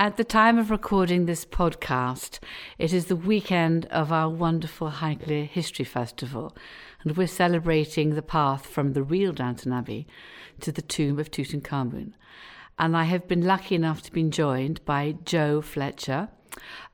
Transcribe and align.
At 0.00 0.16
the 0.16 0.24
time 0.24 0.56
of 0.56 0.70
recording 0.70 1.26
this 1.26 1.44
podcast, 1.44 2.38
it 2.78 2.94
is 2.94 3.04
the 3.04 3.16
weekend 3.16 3.84
of 3.90 4.10
our 4.10 4.30
wonderful 4.30 4.92
Highclere 4.92 5.46
History 5.46 5.84
Festival, 5.84 6.56
and 7.02 7.18
we're 7.18 7.26
celebrating 7.26 8.14
the 8.14 8.22
path 8.22 8.64
from 8.64 8.94
the 8.94 9.02
real 9.02 9.32
Downton 9.32 9.74
Abbey 9.74 10.06
to 10.60 10.72
the 10.72 10.80
tomb 10.80 11.18
of 11.18 11.30
Tutankhamun. 11.30 12.14
And 12.78 12.96
I 12.96 13.04
have 13.04 13.28
been 13.28 13.44
lucky 13.44 13.74
enough 13.74 14.00
to 14.04 14.10
be 14.10 14.22
joined 14.22 14.82
by 14.86 15.16
Joe 15.26 15.60
Fletcher, 15.60 16.30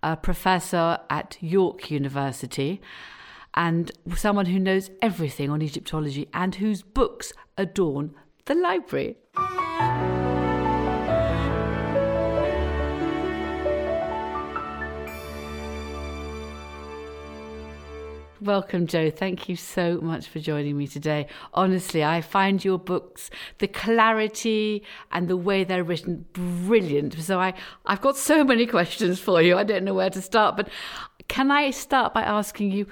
a 0.02 0.16
professor 0.16 0.98
at 1.08 1.36
York 1.40 1.92
University, 1.92 2.80
and 3.54 3.92
someone 4.16 4.46
who 4.46 4.58
knows 4.58 4.90
everything 5.00 5.48
on 5.48 5.62
Egyptology 5.62 6.28
and 6.34 6.56
whose 6.56 6.82
books 6.82 7.32
adorn 7.56 8.16
the 8.46 8.56
library. 8.56 9.16
Welcome, 18.46 18.86
Joe. 18.86 19.10
Thank 19.10 19.48
you 19.48 19.56
so 19.56 20.00
much 20.00 20.28
for 20.28 20.38
joining 20.38 20.78
me 20.78 20.86
today. 20.86 21.26
Honestly, 21.52 22.04
I 22.04 22.20
find 22.20 22.64
your 22.64 22.78
books, 22.78 23.28
the 23.58 23.66
clarity 23.66 24.84
and 25.10 25.26
the 25.26 25.36
way 25.36 25.64
they're 25.64 25.82
written, 25.82 26.26
brilliant. 26.32 27.14
So 27.14 27.40
I, 27.40 27.54
I've 27.86 28.00
got 28.00 28.16
so 28.16 28.44
many 28.44 28.64
questions 28.76 29.18
for 29.18 29.42
you. 29.42 29.56
I 29.56 29.64
don't 29.64 29.82
know 29.82 29.94
where 29.94 30.10
to 30.10 30.22
start, 30.22 30.56
but 30.56 30.68
can 31.26 31.50
I 31.50 31.72
start 31.72 32.14
by 32.14 32.22
asking 32.22 32.70
you, 32.70 32.86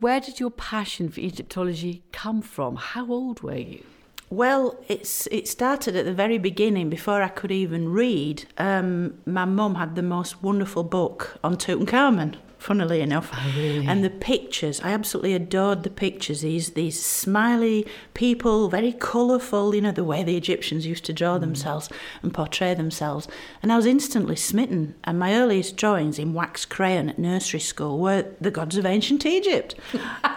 where 0.00 0.20
did 0.20 0.40
your 0.40 0.50
passion 0.50 1.10
for 1.10 1.20
Egyptology 1.20 2.02
come 2.10 2.40
from? 2.40 2.76
How 2.76 3.06
old 3.06 3.42
were 3.42 3.56
you? 3.56 3.84
Well, 4.30 4.82
it's 4.88 5.26
it 5.26 5.46
started 5.48 5.96
at 5.96 6.06
the 6.06 6.14
very 6.14 6.38
beginning 6.38 6.88
before 6.88 7.20
I 7.20 7.28
could 7.28 7.52
even 7.52 7.90
read. 7.90 8.46
Um, 8.56 9.18
my 9.26 9.44
mum 9.44 9.74
had 9.74 9.96
the 9.96 10.02
most 10.02 10.42
wonderful 10.42 10.82
book 10.82 11.38
on 11.44 11.56
Tutankhamun 11.56 12.36
funnily 12.64 13.02
enough. 13.02 13.30
Oh, 13.34 13.52
really? 13.56 13.86
And 13.86 14.02
the 14.02 14.08
pictures, 14.08 14.80
I 14.80 14.88
absolutely 14.92 15.34
adored 15.34 15.82
the 15.82 15.90
pictures. 15.90 16.40
These 16.40 16.70
these 16.70 17.00
smiley 17.00 17.86
people, 18.14 18.70
very 18.70 18.92
colourful, 18.92 19.74
you 19.74 19.82
know, 19.82 19.92
the 19.92 20.02
way 20.02 20.22
the 20.22 20.36
Egyptians 20.36 20.86
used 20.86 21.04
to 21.04 21.12
draw 21.12 21.36
mm. 21.36 21.42
themselves 21.42 21.90
and 22.22 22.32
portray 22.32 22.72
themselves. 22.72 23.28
And 23.62 23.70
I 23.70 23.76
was 23.76 23.84
instantly 23.84 24.36
smitten. 24.36 24.94
And 25.04 25.18
my 25.18 25.34
earliest 25.34 25.76
drawings 25.76 26.18
in 26.18 26.32
wax 26.32 26.64
crayon 26.64 27.10
at 27.10 27.18
nursery 27.18 27.60
school 27.60 27.98
were 27.98 28.24
the 28.40 28.50
gods 28.50 28.78
of 28.78 28.86
ancient 28.86 29.26
Egypt. 29.26 29.74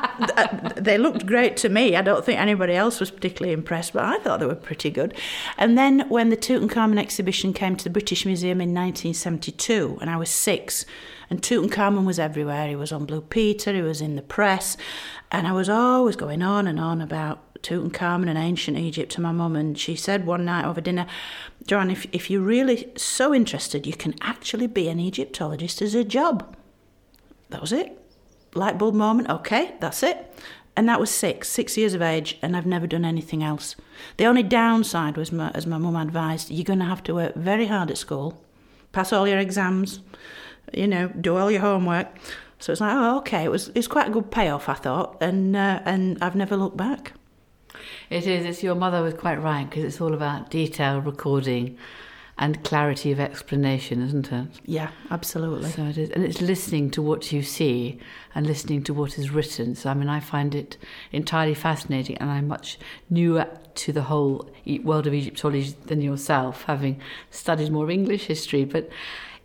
they 0.76 0.98
looked 0.98 1.26
great 1.26 1.56
to 1.58 1.70
me. 1.70 1.96
I 1.96 2.02
don't 2.02 2.26
think 2.26 2.40
anybody 2.42 2.74
else 2.74 3.00
was 3.00 3.10
particularly 3.10 3.54
impressed, 3.54 3.94
but 3.94 4.04
I 4.04 4.20
thought 4.20 4.42
they 4.42 4.46
were 4.46 4.56
pretty 4.56 4.90
good. 4.90 5.14
And 5.58 5.78
then 5.78 6.02
when 6.10 6.30
the 6.30 6.38
Tutankhamun 6.38 7.00
exhibition 7.00 7.54
came 7.54 7.78
to 7.78 7.86
the 7.86 7.90
British 7.90 8.26
Museum 8.26 8.60
in 8.60 8.74
1972, 8.74 10.00
and 10.02 10.10
I 10.10 10.18
was 10.18 10.30
six, 10.30 10.86
and 11.30 11.42
Tutankhamun 11.42 12.06
was 12.06 12.20
everywhere. 12.20 12.68
He 12.68 12.76
was 12.76 12.92
on 12.92 13.06
Blue 13.06 13.22
Peter, 13.22 13.74
he 13.74 13.82
was 13.82 14.02
in 14.02 14.16
the 14.16 14.22
press. 14.22 14.78
And 15.32 15.48
I 15.48 15.52
was 15.52 15.70
always 15.70 16.16
going 16.16 16.42
on 16.42 16.68
and 16.68 16.80
on 16.80 17.02
about 17.02 17.62
Tutankhamun 17.62 18.30
and 18.30 18.38
ancient 18.38 18.78
Egypt 18.78 19.12
to 19.14 19.22
my 19.22 19.32
mum. 19.32 19.56
And 19.56 19.78
she 19.78 19.96
said 19.96 20.26
one 20.26 20.46
night 20.46 20.66
over 20.66 20.82
dinner, 20.82 21.06
Joann, 21.66 21.92
if, 21.92 22.06
if 22.12 22.30
you're 22.30 22.42
really 22.42 22.92
so 22.96 23.34
interested, 23.34 23.86
you 23.86 23.94
can 23.94 24.16
actually 24.22 24.68
be 24.68 24.88
an 24.88 25.00
Egyptologist 25.00 25.82
as 25.82 25.96
a 25.96 26.04
job. 26.04 26.56
That 27.50 27.62
was 27.62 27.74
it. 27.74 27.98
Light 28.54 28.78
bulb 28.78 28.96
moment. 28.96 29.30
Okay, 29.30 29.76
that's 29.80 30.04
it. 30.04 30.34
And 30.78 30.88
that 30.88 31.00
was 31.00 31.10
six, 31.10 31.50
six 31.50 31.76
years 31.76 31.96
of 31.96 32.04
age, 32.04 32.38
and 32.42 32.56
I've 32.56 32.68
never 32.68 32.86
done 32.86 33.04
anything 33.04 33.42
else. 33.42 33.76
The 34.18 34.26
only 34.26 34.44
downside 34.44 35.18
was, 35.18 35.32
my, 35.32 35.50
as 35.56 35.66
my 35.66 35.80
mum 35.80 35.96
advised, 35.96 36.52
you're 36.52 36.64
going 36.64 36.80
to 36.80 36.86
have 36.86 37.02
to 37.04 37.16
work 37.16 37.34
very 37.34 37.66
hard 37.66 37.90
at 37.90 37.98
school, 37.98 38.40
pass 38.92 39.12
all 39.12 39.28
your 39.28 39.40
exams, 39.40 40.02
you 40.74 40.88
know, 40.88 41.08
do 41.10 41.38
all 41.38 41.52
your 41.52 41.62
homework. 41.62 42.08
So 42.60 42.72
it's 42.72 42.82
like, 42.82 42.94
oh, 42.94 43.18
okay, 43.20 43.44
it 43.44 43.52
was 43.52 43.72
it's 43.76 43.88
quite 43.88 44.08
a 44.08 44.12
good 44.12 44.32
payoff, 44.32 44.68
I 44.68 44.74
thought, 44.74 45.18
and 45.22 45.56
uh, 45.56 45.82
and 45.86 46.18
I've 46.22 46.36
never 46.36 46.58
looked 46.58 46.78
back. 46.78 47.14
It 48.10 48.26
is. 48.26 48.46
It's 48.46 48.64
your 48.64 48.76
mother 48.76 49.02
was 49.02 49.14
quite 49.14 49.42
right 49.42 49.70
because 49.70 49.84
it's 49.84 50.02
all 50.02 50.14
about 50.14 50.50
detail 50.50 51.00
recording 51.00 51.78
and 52.40 52.64
clarity 52.64 53.12
of 53.12 53.20
explanation, 53.20 54.02
isn't 54.02 54.32
it? 54.32 54.48
Yeah, 54.66 54.90
absolutely. 55.10 55.72
So 55.72 55.86
it 55.86 55.98
is, 55.98 56.10
and 56.12 56.24
it's 56.24 56.42
listening 56.42 56.92
to 56.92 57.02
what 57.02 57.32
you 57.32 57.42
see 57.42 58.00
and 58.36 58.46
listening 58.46 58.84
to 58.84 58.94
what 58.94 59.18
is 59.18 59.32
written. 59.32 59.76
So 59.76 59.90
I 59.90 59.94
mean, 59.94 60.10
I 60.10 60.20
find 60.20 60.54
it 60.56 60.78
entirely 61.12 61.56
fascinating, 61.56 62.18
and 62.18 62.30
I'm 62.30 62.48
much 62.48 62.80
newer 63.10 63.48
to 63.76 63.92
the 63.92 64.04
whole 64.04 64.50
world 64.84 65.08
of 65.08 65.14
Egyptology 65.14 65.76
than 65.86 66.02
yourself, 66.02 66.64
having 66.64 67.00
studied 67.30 67.72
more 67.72 67.90
English 67.90 68.26
history, 68.26 68.66
but 68.66 68.90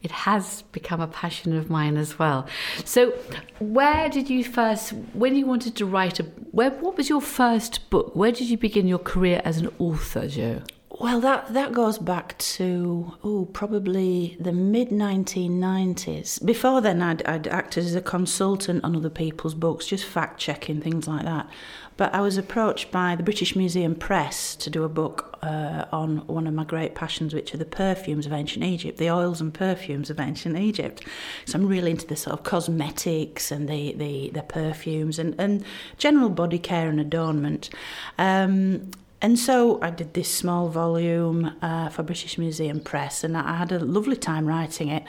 it 0.03 0.11
has 0.11 0.63
become 0.73 1.01
a 1.01 1.07
passion 1.07 1.57
of 1.57 1.71
mine 1.71 1.97
as 1.97 2.19
well. 2.19 2.47
So, 2.85 3.13
where 3.61 4.09
did 4.09 4.29
you 4.29 4.45
first, 4.45 4.93
when 5.13 5.37
you 5.37 5.47
wanted 5.47 5.77
to 5.77 5.87
write 5.87 6.19
a, 6.19 6.25
where, 6.51 6.71
what 6.71 6.97
was 6.97 7.09
your 7.09 7.21
first 7.21 7.89
book? 7.91 8.15
Where 8.17 8.33
did 8.33 8.51
you 8.51 8.59
begin 8.59 8.89
your 8.89 8.99
career 8.99 9.41
as 9.45 9.59
an 9.59 9.71
author, 9.79 10.27
Joe? 10.27 10.63
Well, 11.01 11.21
that, 11.21 11.55
that 11.55 11.73
goes 11.73 11.99
back 11.99 12.37
to, 12.39 13.15
oh, 13.25 13.47
probably 13.47 14.37
the 14.39 14.53
mid 14.53 14.91
1990s. 14.91 16.45
Before 16.45 16.83
then, 16.83 17.01
I'd, 17.01 17.23
I'd 17.25 17.47
acted 17.49 17.85
as 17.85 17.95
a 17.95 18.03
consultant 18.03 18.85
on 18.85 18.95
other 18.95 19.09
people's 19.09 19.55
books, 19.55 19.87
just 19.87 20.05
fact 20.05 20.39
checking, 20.39 20.83
things 20.83 21.09
like 21.09 21.25
that. 21.25 21.49
But 21.97 22.15
I 22.15 22.21
was 22.21 22.37
approached 22.37 22.91
by 22.91 23.17
the 23.17 23.23
British 23.23 23.57
Museum 23.57 23.95
Press 23.95 24.55
to 24.57 24.69
do 24.69 24.85
a 24.85 24.89
book 24.89 25.39
uh, 25.43 25.87
on 25.93 26.27
one 26.27 26.47
of 26.47 26.53
my 26.53 26.65
great 26.65 26.95
passions, 26.95 27.33
which 27.33 27.55
are 27.55 27.59
the 27.59 27.65
perfumes 27.65 28.27
of 28.27 28.33
ancient 28.33 28.65
Egypt, 28.65 28.99
the 28.99 29.11
oils 29.11 29.41
and 29.41 29.53
perfumes 29.53 30.11
of 30.11 30.21
ancient 30.21 30.59
Egypt. 30.59 31.03
So 31.47 31.59
I'm 31.59 31.67
really 31.67 31.91
into 31.91 32.07
the 32.07 32.17
sort 32.17 32.39
of 32.39 32.45
cosmetics 32.45 33.51
and 33.51 33.67
the, 33.67 33.95
the, 33.95 34.31
the 34.31 34.43
perfumes 34.43 35.19
and, 35.19 35.35
and 35.39 35.65
general 35.97 36.29
body 36.29 36.59
care 36.59 36.91
and 36.91 37.01
adornment. 37.01 37.71
Um, 38.19 38.91
and 39.23 39.39
so 39.39 39.81
I 39.81 39.91
did 39.91 40.15
this 40.15 40.29
small 40.29 40.69
volume 40.69 41.53
uh, 41.63 41.91
for 41.91 42.03
British 42.03 42.39
Museum 42.39 42.81
Press, 42.81 43.23
and 43.23 43.37
I 43.37 43.57
had 43.57 43.71
a 43.71 43.79
lovely 43.79 44.17
time 44.17 44.47
writing 44.47 44.89
it. 44.89 45.05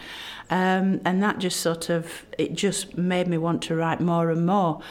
Um, 0.52 1.02
and 1.04 1.24
that 1.24 1.40
just 1.40 1.62
sort 1.62 1.90
of 1.90 2.24
it 2.38 2.54
just 2.54 2.96
made 2.96 3.28
me 3.28 3.40
want 3.40 3.64
to 3.64 3.76
write 3.76 4.00
more 4.00 4.30
and 4.30 4.46
more. 4.46 4.82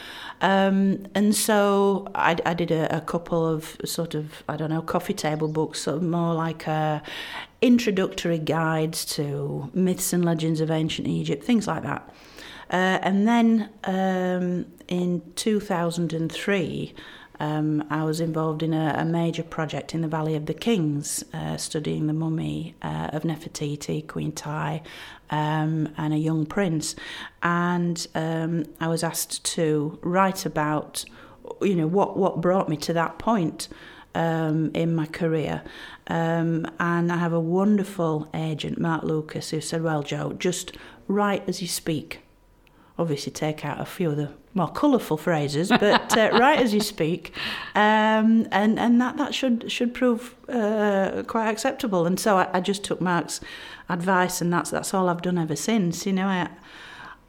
Um, 0.41 1.05
and 1.15 1.33
so 1.33 2.05
I, 2.13 2.35
I 2.45 2.53
did 2.53 2.69
a, 2.69 2.97
a, 2.97 2.99
couple 2.99 3.47
of 3.47 3.77
sort 3.85 4.13
of 4.13 4.43
I 4.49 4.57
don't 4.57 4.69
know 4.69 4.81
coffee 4.81 5.13
table 5.13 5.47
books, 5.47 5.83
sort 5.83 5.97
of 5.97 6.03
more 6.03 6.33
like 6.33 6.67
a 6.67 7.01
introductory 7.61 8.39
guides 8.39 9.05
to 9.15 9.71
myths 9.73 10.11
and 10.11 10.25
legends 10.25 10.59
of 10.59 10.69
ancient 10.69 11.07
Egypt, 11.07 11.45
things 11.45 11.65
like 11.65 11.83
that. 11.83 12.09
Uh, 12.69 12.99
and 13.01 13.25
then 13.25 13.69
um, 13.85 14.65
in 14.89 15.21
2003 15.35 16.93
um, 17.43 17.83
I 17.89 18.05
was 18.05 18.21
involved 18.21 18.63
in 18.63 18.73
a, 18.73 18.95
a, 18.97 19.03
major 19.03 19.43
project 19.43 19.93
in 19.93 19.99
the 19.99 20.07
Valley 20.07 20.35
of 20.35 20.45
the 20.45 20.53
Kings, 20.53 21.25
uh, 21.33 21.57
studying 21.57 22.07
the 22.07 22.13
mummy 22.13 22.73
uh, 22.81 23.09
of 23.11 23.23
Nefertiti, 23.23 24.07
Queen 24.07 24.31
Tiye, 24.31 24.81
um, 25.29 25.89
and 25.97 26.13
a 26.13 26.17
young 26.17 26.45
prince. 26.45 26.95
And 27.41 28.07
um, 28.15 28.63
I 28.79 28.87
was 28.87 29.03
asked 29.03 29.43
to 29.55 29.99
write 30.01 30.45
about, 30.45 31.03
you 31.61 31.75
know, 31.75 31.87
what, 31.87 32.15
what 32.15 32.39
brought 32.39 32.69
me 32.69 32.77
to 32.77 32.93
that 32.93 33.19
point. 33.19 33.67
Um, 34.15 34.69
in 34.75 34.93
my 34.93 35.07
career. 35.07 35.63
Um, 36.05 36.67
and 36.79 37.11
I 37.11 37.17
have 37.17 37.33
a 37.33 37.39
wonderful 37.39 38.29
agent, 38.31 38.79
Mark 38.79 39.01
Lucas, 39.01 39.49
who 39.49 39.59
said, 39.59 39.81
Well, 39.81 40.03
Joe, 40.03 40.33
just 40.33 40.77
write 41.07 41.49
as 41.49 41.63
you 41.63 41.67
speak. 41.67 42.22
Obviously, 42.97 43.31
take 43.31 43.65
out 43.65 43.79
a 43.81 43.85
few 43.85 44.11
of 44.11 44.17
the 44.17 44.31
more 44.53 44.67
colourful 44.67 45.17
phrases, 45.17 45.69
but 45.69 46.17
uh, 46.17 46.29
right 46.39 46.59
as 46.59 46.73
you 46.73 46.79
speak, 46.79 47.33
um, 47.75 48.47
and 48.51 48.79
and 48.79 49.01
that 49.01 49.17
that 49.17 49.33
should 49.33 49.71
should 49.71 49.93
prove 49.93 50.35
uh, 50.47 51.23
quite 51.27 51.49
acceptable. 51.49 52.05
And 52.05 52.19
so 52.19 52.37
I, 52.37 52.49
I, 52.53 52.61
just 52.61 52.83
took 52.83 53.01
Mark's 53.01 53.41
advice, 53.89 54.41
and 54.41 54.53
that's 54.53 54.69
that's 54.69 54.93
all 54.93 55.09
I've 55.09 55.21
done 55.21 55.37
ever 55.37 55.55
since. 55.55 56.05
You 56.05 56.13
know, 56.13 56.27
I 56.27 56.49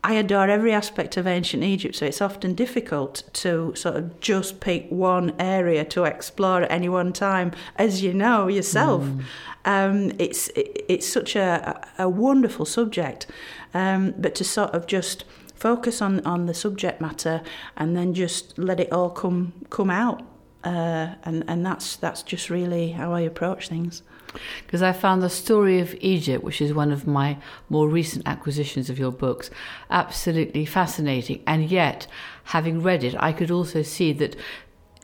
I 0.02 0.12
adore 0.14 0.49
every 0.50 0.72
aspect 0.72 1.16
of 1.16 1.26
ancient 1.26 1.62
Egypt, 1.62 1.96
so 1.96 2.05
it's 2.05 2.20
often 2.20 2.55
difficult 2.55 3.22
to 3.34 3.75
sort 3.75 3.96
of 3.96 4.20
just 4.20 4.61
pick 4.61 4.87
one 4.90 5.34
area 5.38 5.82
to 5.87 6.05
explore 6.05 6.62
at 6.62 6.70
any 6.70 6.90
one 6.90 7.12
time, 7.14 7.52
as 7.76 8.02
you 8.02 8.12
know 8.12 8.49
yourself. 8.49 9.02
Mm. 9.02 9.22
Um, 9.64 10.12
it's 10.19 10.49
it, 10.49 10.84
it's 10.90 11.06
such 11.06 11.37
a 11.37 11.88
a 11.99 12.06
wonderful 12.06 12.66
subject, 12.66 13.26
um, 13.72 14.12
but 14.19 14.34
to 14.34 14.44
sort 14.44 14.72
of 14.75 14.87
just 14.87 15.25
focus 15.54 16.02
on, 16.02 16.24
on 16.26 16.46
the 16.46 16.54
subject 16.54 17.00
matter 17.00 17.42
and 17.76 17.96
then 17.96 18.14
just 18.14 18.58
let 18.58 18.80
it 18.80 18.92
all 18.92 19.10
come 19.10 19.52
come 19.70 19.90
out. 19.90 20.22
Uh, 20.62 21.14
and 21.24 21.44
and 21.46 21.64
that's 21.64 21.96
that's 21.96 22.22
just 22.22 22.48
really 22.50 22.92
how 22.92 23.12
I 23.12 23.20
approach 23.20 23.68
things. 23.68 24.02
Because 24.66 24.82
I 24.82 24.92
found 24.92 25.22
the 25.22 25.30
story 25.30 25.78
of 25.78 25.94
Egypt, 26.00 26.42
which 26.42 26.60
is 26.60 26.72
one 26.72 26.90
of 26.90 27.06
my 27.06 27.38
more 27.68 27.88
recent 27.88 28.26
acquisitions 28.26 28.90
of 28.90 28.98
your 28.98 29.12
books, 29.12 29.50
absolutely 29.90 30.64
fascinating. 30.64 31.42
And 31.46 31.70
yet, 31.70 32.06
having 32.44 32.82
read 32.82 33.04
it, 33.04 33.14
I 33.18 33.32
could 33.32 33.50
also 33.50 33.82
see 33.82 34.12
that 34.14 34.36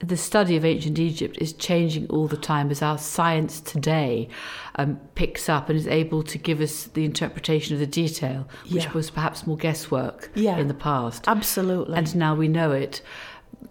the 0.00 0.16
study 0.16 0.56
of 0.56 0.64
ancient 0.64 0.98
Egypt 0.98 1.36
is 1.40 1.52
changing 1.52 2.06
all 2.08 2.26
the 2.26 2.36
time 2.36 2.70
as 2.70 2.80
our 2.80 2.96
science 2.96 3.60
today 3.60 4.28
um, 4.76 4.98
picks 5.14 5.48
up 5.48 5.68
and 5.68 5.78
is 5.78 5.86
able 5.86 6.22
to 6.22 6.38
give 6.38 6.60
us 6.62 6.84
the 6.94 7.04
interpretation 7.04 7.74
of 7.74 7.80
the 7.80 7.86
detail, 7.86 8.48
which 8.70 8.84
Yeah. 8.84 8.92
was 8.92 9.10
perhaps 9.10 9.46
more 9.46 9.58
guesswork 9.58 10.30
Yeah. 10.34 10.56
in 10.56 10.68
the 10.68 10.74
past. 10.74 11.24
Absolutely. 11.28 11.96
And 11.98 12.16
now 12.16 12.34
we 12.34 12.48
know 12.48 12.72
it. 12.72 13.02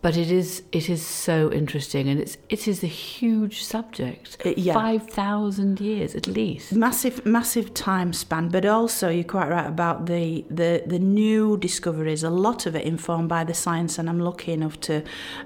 But 0.02 0.16
it 0.16 0.32
is 0.32 0.64
it 0.72 0.90
is 0.90 1.06
so 1.06 1.52
interesting, 1.52 2.08
and 2.08 2.20
it's 2.20 2.38
it 2.50 2.68
is 2.68 2.84
a 2.84 2.88
huge 2.88 3.64
subject. 3.64 4.38
Uh, 4.46 4.54
yeah. 4.56 4.74
Five 4.74 5.10
thousand 5.10 5.80
years 5.82 6.16
at 6.16 6.28
least. 6.28 6.74
massive 6.74 7.26
massive 7.26 7.74
time 7.74 8.14
span 8.14 8.50
but 8.50 8.66
also 8.66 9.10
you're 9.10 9.24
quite 9.24 9.50
right 9.50 9.68
about 9.68 10.06
the, 10.06 10.46
the 10.50 10.84
the 10.86 11.00
new 11.00 11.58
discoveries 11.58 12.24
a 12.24 12.30
lot 12.30 12.66
of 12.66 12.76
it 12.76 12.86
informed 12.86 13.30
by 13.30 13.44
the 13.44 13.54
science 13.54 13.98
and 14.00 14.10
i'm 14.10 14.20
lucky 14.20 14.52
enough 14.54 14.80
to 14.80 15.04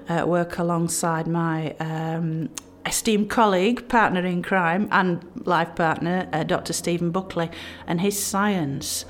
uh, 0.08 0.24
work 0.26 0.58
alongside 0.58 1.26
my 1.26 1.72
um, 1.80 2.48
esteemed 2.86 3.30
colleague 3.30 3.88
partner 3.88 4.24
in 4.24 4.42
crime 4.42 4.88
and 4.90 5.24
life 5.46 5.74
partner 5.74 6.28
uh, 6.32 6.42
dr 6.44 6.72
stephen 6.72 7.10
buckley 7.10 7.50
and 7.86 8.00
his 8.00 8.22
science 8.22 9.04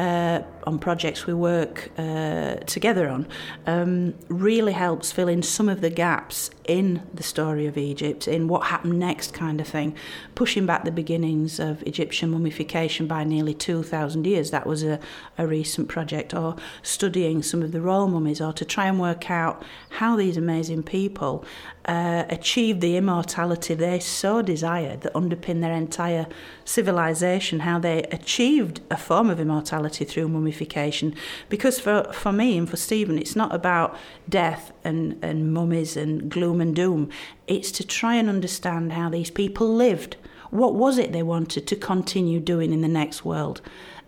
uh, 0.00 0.42
on 0.64 0.78
projects 0.78 1.26
we 1.26 1.34
work 1.34 1.90
uh, 1.98 2.54
together 2.64 3.06
on 3.06 3.28
um, 3.66 4.14
really 4.28 4.72
helps 4.72 5.12
fill 5.12 5.28
in 5.28 5.42
some 5.42 5.68
of 5.68 5.82
the 5.82 5.90
gaps 5.90 6.50
in 6.64 7.02
the 7.12 7.22
story 7.22 7.66
of 7.66 7.76
Egypt, 7.76 8.26
in 8.26 8.48
what 8.48 8.68
happened 8.68 8.98
next, 8.98 9.34
kind 9.34 9.60
of 9.60 9.68
thing, 9.68 9.94
pushing 10.34 10.64
back 10.64 10.84
the 10.84 10.90
beginnings 10.92 11.60
of 11.60 11.82
Egyptian 11.82 12.30
mummification 12.30 13.06
by 13.06 13.24
nearly 13.24 13.52
2,000 13.52 14.26
years. 14.26 14.50
That 14.50 14.66
was 14.66 14.82
a, 14.82 14.98
a 15.36 15.46
recent 15.46 15.88
project, 15.88 16.32
or 16.32 16.56
studying 16.82 17.42
some 17.42 17.62
of 17.62 17.72
the 17.72 17.80
royal 17.82 18.08
mummies, 18.08 18.40
or 18.40 18.54
to 18.54 18.64
try 18.64 18.86
and 18.86 18.98
work 18.98 19.30
out 19.30 19.62
how 19.90 20.16
these 20.16 20.38
amazing 20.38 20.82
people 20.82 21.44
uh, 21.86 22.24
achieved 22.28 22.80
the 22.80 22.96
immortality 22.96 23.74
they 23.74 23.98
so 23.98 24.42
desired 24.42 25.00
that 25.00 25.16
underpinned 25.16 25.62
their 25.62 25.72
entire 25.72 26.26
civilization, 26.64 27.60
how 27.60 27.78
they 27.78 28.02
achieved 28.04 28.80
a 28.90 28.96
form 28.96 29.30
of 29.30 29.40
immortality 29.40 30.04
through 30.04 30.28
mummification. 30.28 31.14
Because 31.48 31.80
for, 31.80 32.04
for 32.12 32.32
me 32.32 32.58
and 32.58 32.68
for 32.68 32.76
Stephen, 32.76 33.18
it's 33.18 33.36
not 33.36 33.54
about 33.54 33.96
death 34.28 34.72
and, 34.84 35.18
and 35.22 35.52
mummies 35.52 35.96
and 35.96 36.30
gloom 36.30 36.60
and 36.60 36.76
doom. 36.76 37.08
It's 37.46 37.72
to 37.72 37.86
try 37.86 38.14
and 38.16 38.28
understand 38.28 38.92
how 38.92 39.08
these 39.08 39.30
people 39.30 39.74
lived. 39.74 40.16
What 40.50 40.74
was 40.74 40.98
it 40.98 41.12
they 41.12 41.22
wanted 41.22 41.66
to 41.68 41.76
continue 41.76 42.40
doing 42.40 42.72
in 42.72 42.80
the 42.80 42.88
next 42.88 43.24
world? 43.24 43.60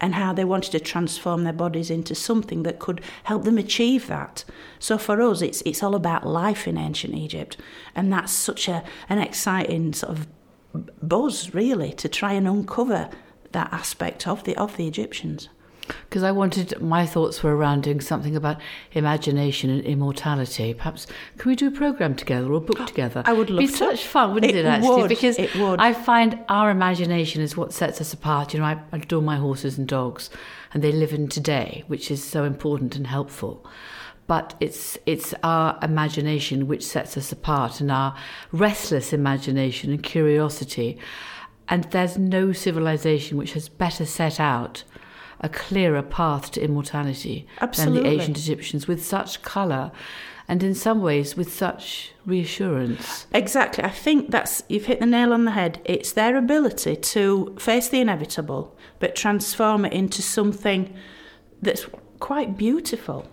And 0.03 0.17
how 0.17 0.33
they 0.33 0.45
wanted 0.45 0.73
to 0.73 0.81
transform 0.81 1.45
their 1.45 1.53
bodies 1.53 1.89
into 1.89 2.15
something 2.15 2.65
that 2.65 2.81
could 2.81 3.01
help 3.23 3.45
them 3.45 3.57
achieve 3.57 4.09
that. 4.09 4.45
So 4.81 4.99
for 4.99 5.23
us, 5.23 5.41
it's 5.41 5.63
it's 5.63 5.83
all 5.83 5.95
about 5.95 6.27
life 6.27 6.67
in 6.67 6.77
ancient 6.77 7.15
Egypt, 7.15 7.57
and 7.95 8.13
that's 8.13 8.33
such 8.33 8.69
a 8.69 8.83
an 9.09 9.19
exciting 9.19 9.93
sort 9.93 10.19
of 10.19 10.27
buzz, 11.01 11.55
really, 11.55 11.93
to 11.93 12.09
try 12.09 12.33
and 12.33 12.49
uncover 12.49 13.11
that 13.53 13.73
aspect 13.73 14.27
of 14.27 14.43
the 14.43 14.57
of 14.57 14.77
the 14.77 14.89
Egyptians. 14.89 15.49
Because 16.09 16.23
I 16.23 16.31
wanted, 16.33 16.81
my 16.81 17.07
thoughts 17.07 17.43
were 17.43 17.57
around 17.57 17.83
doing 17.83 18.01
something 18.01 18.37
about 18.37 18.61
imagination 18.93 19.71
and 19.71 19.85
immortality. 19.85 20.75
Perhaps, 20.75 21.07
can 21.39 21.49
we 21.49 21.57
do 21.57 21.69
a 21.69 21.71
program 21.71 22.15
together 22.15 22.47
or 22.51 22.55
a 22.57 22.61
book 22.61 22.87
together? 22.87 23.23
I 23.25 23.33
would 23.33 23.51
love 23.51 23.63
It'd 23.65 23.73
Be 23.75 23.79
to. 23.79 23.97
such 23.97 24.07
fun, 24.07 24.35
wouldn't 24.35 24.53
it, 24.55 24.65
It 24.65 24.67
actually? 24.67 25.03
would, 25.03 25.09
Because 25.09 25.39
it 25.39 25.55
would. 25.57 25.81
I 25.81 25.93
find 25.93 26.39
our 26.49 26.71
imagination 26.71 27.43
is 27.43 27.57
what 27.57 27.73
sets 27.73 28.01
us 28.01 28.13
apart. 28.13 28.53
You 28.55 28.61
know, 28.61 28.67
I 28.67 28.79
adore 28.93 29.23
my 29.23 29.37
horses 29.37 29.79
and 29.79 29.87
dogs, 29.89 30.31
and 30.73 30.83
they 30.83 30.93
live 30.93 31.13
in 31.13 31.29
today, 31.29 31.85
which 31.87 32.11
is 32.11 32.23
so 32.23 32.45
important 32.45 32.97
and 32.97 33.07
helpful. 33.07 33.67
But 34.29 34.55
it's 34.61 34.97
it's 35.05 35.35
our 35.43 35.79
imagination 35.83 36.69
which 36.69 36.85
sets 36.85 37.17
us 37.17 37.33
apart, 37.33 37.81
and 37.81 37.91
our 37.91 38.15
restless 38.53 39.13
imagination 39.13 39.91
and 39.91 40.03
curiosity. 40.03 40.99
And 41.69 41.85
there's 41.85 42.17
no 42.19 42.53
civilization 42.53 43.37
which 43.37 43.53
has 43.55 43.69
better 43.69 44.05
set 44.05 44.39
out 44.41 44.85
a 45.43 45.49
clearer 45.49 46.03
path 46.03 46.53
to 46.53 46.63
immortality 46.63 47.47
than 47.77 47.95
the 47.95 48.07
ancient 48.07 48.39
Egyptians, 48.39 48.87
with 48.87 49.05
such 49.05 49.43
colour 49.43 49.93
and 50.49 50.63
in 50.63 50.75
some 50.75 51.01
ways 51.01 51.37
with 51.37 51.53
such 51.53 52.13
reassurance. 52.27 53.27
Exactly. 53.33 53.85
I 53.85 53.91
think 53.91 54.31
that's 54.31 54.63
you've 54.69 54.87
hit 54.87 55.01
the 55.01 55.07
nail 55.07 55.33
on 55.33 55.45
the 55.45 55.53
head. 55.53 55.81
It's 55.85 56.13
their 56.13 56.37
ability 56.37 56.97
to 56.97 57.57
face 57.59 57.89
the 57.89 58.01
inevitable, 58.01 58.77
but 58.99 59.17
transform 59.17 59.85
it 59.85 59.93
into 59.93 60.23
something 60.23 60.95
that's 61.61 61.87
quite 62.19 62.57
beautiful. 62.57 63.29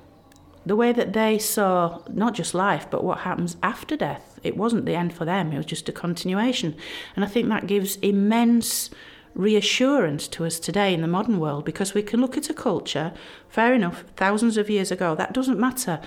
The 0.65 0.75
way 0.75 0.91
that 0.91 1.13
they 1.13 1.39
saw 1.39 2.01
not 2.09 2.35
just 2.35 2.53
life, 2.53 2.87
but 2.89 3.03
what 3.03 3.19
happens 3.19 3.57
after 3.63 3.95
death. 3.95 4.39
It 4.43 4.55
wasn't 4.55 4.85
the 4.85 4.95
end 4.95 5.13
for 5.13 5.25
them, 5.25 5.51
it 5.51 5.57
was 5.57 5.65
just 5.65 5.89
a 5.89 5.91
continuation. 5.91 6.75
And 7.15 7.25
I 7.25 7.27
think 7.27 7.49
that 7.49 7.67
gives 7.67 7.97
immense 7.97 8.89
reassurance 9.39 10.27
to 10.27 10.45
us 10.45 10.59
today 10.59 10.93
in 10.93 11.01
the 11.01 11.07
modern 11.07 11.39
world 11.39 11.63
because 11.63 11.93
we 11.93 12.03
can 12.03 12.19
look 12.19 12.35
at 12.35 12.49
a 12.49 12.53
culture, 12.53 13.13
fair 13.47 13.73
enough, 13.73 14.03
thousands 14.17 14.57
of 14.57 14.69
years 14.69 14.91
ago, 14.91 15.15
that 15.15 15.33
doesn't 15.33 15.57
matter. 15.57 16.01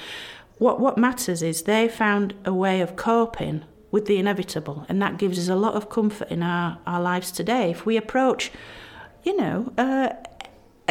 What, 0.58 0.78
what 0.78 0.98
matters 0.98 1.42
is 1.42 1.62
they 1.62 1.88
found 1.88 2.34
a 2.44 2.52
way 2.52 2.82
of 2.82 2.94
coping 2.94 3.64
with 3.90 4.06
the 4.06 4.18
inevitable, 4.18 4.86
and 4.88 5.00
that 5.00 5.16
gives 5.16 5.38
us 5.38 5.48
a 5.48 5.56
lot 5.56 5.74
of 5.74 5.88
comfort 5.88 6.28
in 6.30 6.42
our, 6.42 6.78
our 6.86 7.00
lives 7.00 7.32
today. 7.32 7.70
If 7.70 7.86
we 7.86 7.96
approach, 7.96 8.52
you 9.24 9.36
know, 9.36 9.72
uh, 9.78 10.10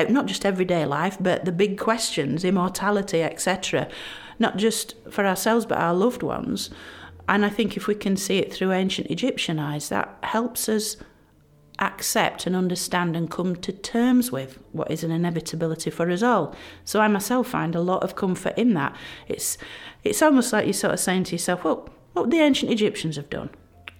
not 0.09 0.25
just 0.25 0.45
everyday 0.45 0.85
life, 0.85 1.17
but 1.19 1.45
the 1.45 1.51
big 1.51 1.77
questions, 1.77 2.43
immortality, 2.43 3.21
etc., 3.21 3.87
not 4.39 4.57
just 4.57 4.95
for 5.11 5.25
ourselves, 5.25 5.67
but 5.67 5.77
our 5.77 5.93
loved 5.93 6.23
ones. 6.23 6.71
And 7.29 7.45
I 7.45 7.49
think 7.49 7.77
if 7.77 7.87
we 7.87 7.93
can 7.93 8.17
see 8.17 8.39
it 8.39 8.51
through 8.51 8.71
ancient 8.71 9.11
Egyptian 9.11 9.59
eyes, 9.59 9.89
that 9.89 10.17
helps 10.23 10.67
us 10.67 10.97
accept 11.81 12.45
and 12.45 12.55
understand 12.55 13.15
and 13.15 13.29
come 13.29 13.55
to 13.57 13.71
terms 13.71 14.31
with 14.31 14.59
what 14.71 14.89
is 14.91 15.03
an 15.03 15.11
inevitability 15.11 15.89
for 15.89 16.09
us 16.09 16.21
all. 16.21 16.55
So 16.85 17.01
I 17.01 17.07
myself 17.07 17.47
find 17.47 17.75
a 17.75 17.81
lot 17.81 18.03
of 18.03 18.15
comfort 18.15 18.57
in 18.57 18.73
that. 18.75 18.95
It's 19.27 19.57
it's 20.03 20.21
almost 20.21 20.53
like 20.53 20.65
you're 20.65 20.73
sort 20.73 20.93
of 20.93 20.99
saying 20.99 21.25
to 21.25 21.31
yourself, 21.33 21.63
well, 21.63 21.89
what 22.13 22.23
would 22.25 22.31
the 22.31 22.39
ancient 22.39 22.71
Egyptians 22.71 23.15
have 23.15 23.29
done? 23.29 23.49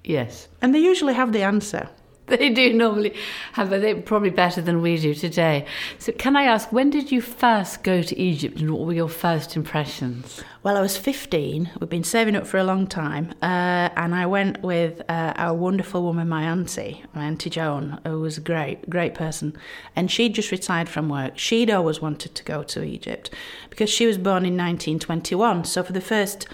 Yes. 0.04 0.48
And 0.62 0.74
they 0.74 0.80
usually 0.80 1.14
have 1.14 1.32
the 1.32 1.44
answer. 1.44 1.90
They 2.42 2.50
do 2.50 2.72
normally 2.72 3.14
have, 3.54 3.70
but 3.70 3.82
they're 3.82 4.02
probably 4.02 4.30
better 4.30 4.62
than 4.62 4.82
we 4.82 4.98
do 4.98 5.14
today. 5.14 5.66
So, 6.00 6.14
can 6.14 6.38
I 6.38 6.44
ask, 6.44 6.72
when 6.72 6.90
did 6.90 7.12
you 7.12 7.20
first 7.20 7.84
go 7.84 8.02
to 8.02 8.18
Egypt 8.18 8.62
and 8.62 8.72
what 8.72 8.86
were 8.86 8.94
your 8.94 9.10
first 9.10 9.58
impressions? 9.58 10.42
Well, 10.64 10.78
I 10.78 10.82
was 10.82 10.98
15. 10.98 11.72
We've 11.80 11.90
been 11.90 12.06
saving 12.06 12.38
up 12.38 12.48
for 12.48 12.58
a 12.58 12.64
long 12.64 12.88
time. 12.88 13.34
Uh, 13.42 13.90
and 13.98 14.16
I 14.16 14.28
went 14.28 14.64
with 14.64 15.02
uh, 15.10 15.34
our 15.36 15.54
wonderful 15.54 16.04
woman, 16.04 16.30
my 16.30 16.44
auntie, 16.44 17.04
my 17.14 17.26
auntie 17.26 17.50
Joan, 17.50 18.00
who 18.06 18.22
was 18.22 18.38
a 18.38 18.42
great, 18.42 18.90
great 18.90 19.14
person. 19.14 19.58
And 19.94 20.10
she'd 20.10 20.36
just 20.36 20.52
retired 20.52 20.88
from 20.88 21.10
work. 21.10 21.38
She'd 21.38 21.70
always 21.70 22.00
wanted 22.00 22.34
to 22.36 22.44
go 22.46 22.64
to 22.64 22.82
Egypt 22.82 23.30
because 23.70 23.90
she 23.90 24.06
was 24.06 24.18
born 24.18 24.46
in 24.46 24.56
1921. 24.56 25.66
So 25.66 25.84
for 25.84 25.92
the 25.92 26.00
first 26.00 26.48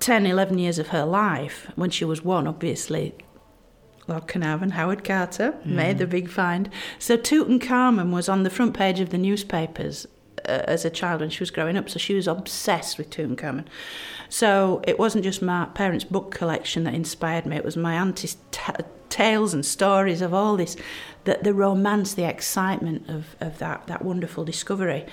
10, 0.00 0.26
11 0.26 0.58
years 0.58 0.80
of 0.80 0.88
her 0.88 1.04
life, 1.04 1.70
when 1.76 1.90
she 1.90 2.04
was 2.04 2.24
one, 2.24 2.48
obviously, 2.48 3.14
Lord 4.10 4.26
Carnarvon, 4.26 4.70
Howard 4.70 5.04
Carter 5.04 5.54
made 5.64 5.98
the 5.98 6.06
big 6.06 6.28
find. 6.28 6.68
So 6.98 7.16
Tutankhamun 7.16 8.10
was 8.10 8.28
on 8.28 8.42
the 8.42 8.50
front 8.50 8.76
page 8.76 9.00
of 9.00 9.10
the 9.10 9.18
newspapers 9.18 10.06
uh, 10.48 10.62
as 10.66 10.84
a 10.84 10.90
child 10.90 11.20
when 11.20 11.30
she 11.30 11.40
was 11.40 11.50
growing 11.50 11.76
up. 11.76 11.88
So 11.88 11.98
she 11.98 12.14
was 12.14 12.26
obsessed 12.26 12.98
with 12.98 13.10
Tutankhamun. 13.10 13.66
So 14.28 14.82
it 14.86 14.98
wasn't 14.98 15.24
just 15.24 15.42
my 15.42 15.66
parents' 15.66 16.04
book 16.04 16.32
collection 16.32 16.84
that 16.84 16.94
inspired 16.94 17.46
me. 17.46 17.56
It 17.56 17.64
was 17.64 17.76
my 17.76 17.94
auntie's 17.94 18.36
t- 18.50 18.72
tales 19.08 19.54
and 19.54 19.64
stories 19.64 20.22
of 20.22 20.34
all 20.34 20.56
this, 20.56 20.76
the, 21.24 21.38
the 21.40 21.54
romance, 21.54 22.14
the 22.14 22.28
excitement 22.28 23.08
of, 23.08 23.36
of 23.40 23.58
that, 23.58 23.86
that 23.86 24.04
wonderful 24.04 24.44
discovery. 24.44 25.06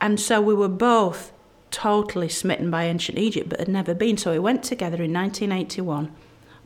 And 0.00 0.20
so 0.20 0.40
we 0.40 0.54
were 0.54 0.68
both 0.68 1.32
totally 1.70 2.28
smitten 2.28 2.70
by 2.70 2.84
ancient 2.84 3.18
Egypt, 3.18 3.48
but 3.48 3.58
had 3.58 3.68
never 3.68 3.94
been. 3.94 4.16
So 4.16 4.30
we 4.30 4.38
went 4.38 4.62
together 4.62 5.02
in 5.02 5.12
1981 5.12 6.14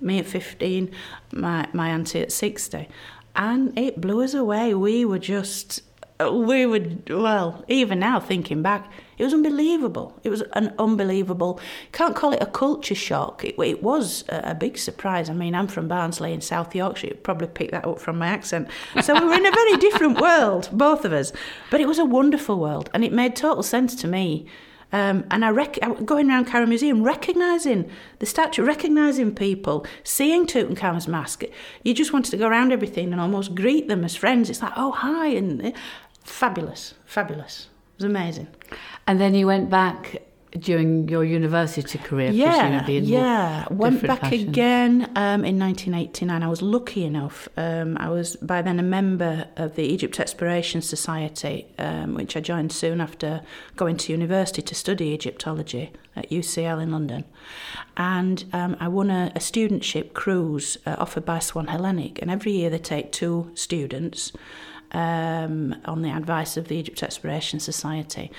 me 0.00 0.18
at 0.18 0.26
15, 0.26 0.90
my, 1.32 1.68
my 1.72 1.88
auntie 1.90 2.20
at 2.20 2.32
60. 2.32 2.88
And 3.36 3.78
it 3.78 4.00
blew 4.00 4.22
us 4.22 4.34
away. 4.34 4.74
We 4.74 5.04
were 5.04 5.18
just, 5.18 5.82
we 6.20 6.66
were, 6.66 6.84
well, 7.08 7.64
even 7.68 8.00
now 8.00 8.18
thinking 8.18 8.62
back, 8.62 8.90
it 9.16 9.24
was 9.24 9.32
unbelievable. 9.32 10.18
It 10.24 10.30
was 10.30 10.42
an 10.54 10.74
unbelievable, 10.78 11.60
can't 11.92 12.16
call 12.16 12.32
it 12.32 12.42
a 12.42 12.46
culture 12.46 12.94
shock. 12.94 13.44
It, 13.44 13.56
it 13.58 13.82
was 13.82 14.24
a, 14.28 14.54
big 14.54 14.78
surprise. 14.78 15.30
I 15.30 15.34
mean, 15.34 15.54
I'm 15.54 15.68
from 15.68 15.86
Barnsley 15.86 16.32
in 16.32 16.40
South 16.40 16.74
Yorkshire. 16.74 17.08
You 17.08 17.14
probably 17.14 17.48
picked 17.48 17.72
that 17.72 17.84
up 17.84 18.00
from 18.00 18.18
my 18.18 18.26
accent. 18.26 18.68
So 19.02 19.14
we 19.14 19.26
were 19.26 19.34
in 19.34 19.46
a 19.46 19.50
very 19.50 19.76
different 19.76 20.20
world, 20.20 20.68
both 20.72 21.04
of 21.04 21.12
us. 21.12 21.32
But 21.70 21.80
it 21.80 21.86
was 21.86 21.98
a 21.98 22.04
wonderful 22.04 22.58
world. 22.58 22.90
And 22.92 23.04
it 23.04 23.12
made 23.12 23.36
total 23.36 23.62
sense 23.62 23.94
to 23.96 24.08
me 24.08 24.46
um, 24.92 25.24
and 25.30 25.44
I 25.44 25.50
rec- 25.50 25.78
going 26.04 26.30
around 26.30 26.46
Cairo 26.46 26.66
Museum, 26.66 27.02
recognising 27.02 27.90
the 28.20 28.26
statue, 28.26 28.64
recognising 28.64 29.34
people, 29.34 29.86
seeing 30.02 30.46
Tutankhamun's 30.46 31.08
mask. 31.08 31.44
You 31.82 31.94
just 31.94 32.12
wanted 32.12 32.30
to 32.30 32.36
go 32.36 32.48
around 32.48 32.72
everything 32.72 33.12
and 33.12 33.20
almost 33.20 33.54
greet 33.54 33.88
them 33.88 34.04
as 34.04 34.16
friends. 34.16 34.48
It's 34.48 34.62
like, 34.62 34.72
oh, 34.76 34.92
hi. 34.92 35.28
And 35.28 35.66
uh, 35.66 35.70
fabulous, 36.24 36.94
fabulous. 37.04 37.68
It 37.96 38.02
was 38.02 38.04
amazing. 38.04 38.48
And 39.06 39.20
then 39.20 39.34
you 39.34 39.46
went 39.46 39.68
back 39.68 40.22
during 40.52 41.08
your 41.08 41.24
university 41.24 41.98
career, 41.98 42.30
yeah, 42.30 42.86
yeah. 42.88 43.66
Went 43.70 44.02
back 44.02 44.32
again 44.32 45.10
um, 45.14 45.44
in 45.44 45.58
1989. 45.58 46.42
I 46.42 46.48
was 46.48 46.62
lucky 46.62 47.04
enough. 47.04 47.48
Um, 47.56 47.96
I 47.98 48.08
was 48.08 48.36
by 48.36 48.62
then 48.62 48.78
a 48.78 48.82
member 48.82 49.46
of 49.56 49.76
the 49.76 49.82
Egypt 49.82 50.18
Exploration 50.18 50.80
Society, 50.80 51.66
um, 51.78 52.14
which 52.14 52.36
I 52.36 52.40
joined 52.40 52.72
soon 52.72 53.00
after 53.00 53.42
going 53.76 53.96
to 53.98 54.12
university 54.12 54.62
to 54.62 54.74
study 54.74 55.12
Egyptology 55.12 55.92
at 56.16 56.30
UCL 56.30 56.82
in 56.82 56.92
London. 56.92 57.24
And 57.96 58.44
um, 58.52 58.76
I 58.80 58.88
won 58.88 59.10
a, 59.10 59.32
a 59.34 59.40
studentship 59.40 60.12
cruise 60.12 60.78
uh, 60.86 60.96
offered 60.98 61.24
by 61.24 61.40
Swan 61.40 61.66
Hellenic. 61.66 62.20
And 62.22 62.30
every 62.30 62.52
year 62.52 62.70
they 62.70 62.78
take 62.78 63.12
two 63.12 63.50
students 63.54 64.32
um, 64.92 65.76
on 65.84 66.02
the 66.02 66.10
advice 66.10 66.56
of 66.56 66.68
the 66.68 66.76
Egypt 66.76 67.02
Exploration 67.02 67.60
Society. 67.60 68.30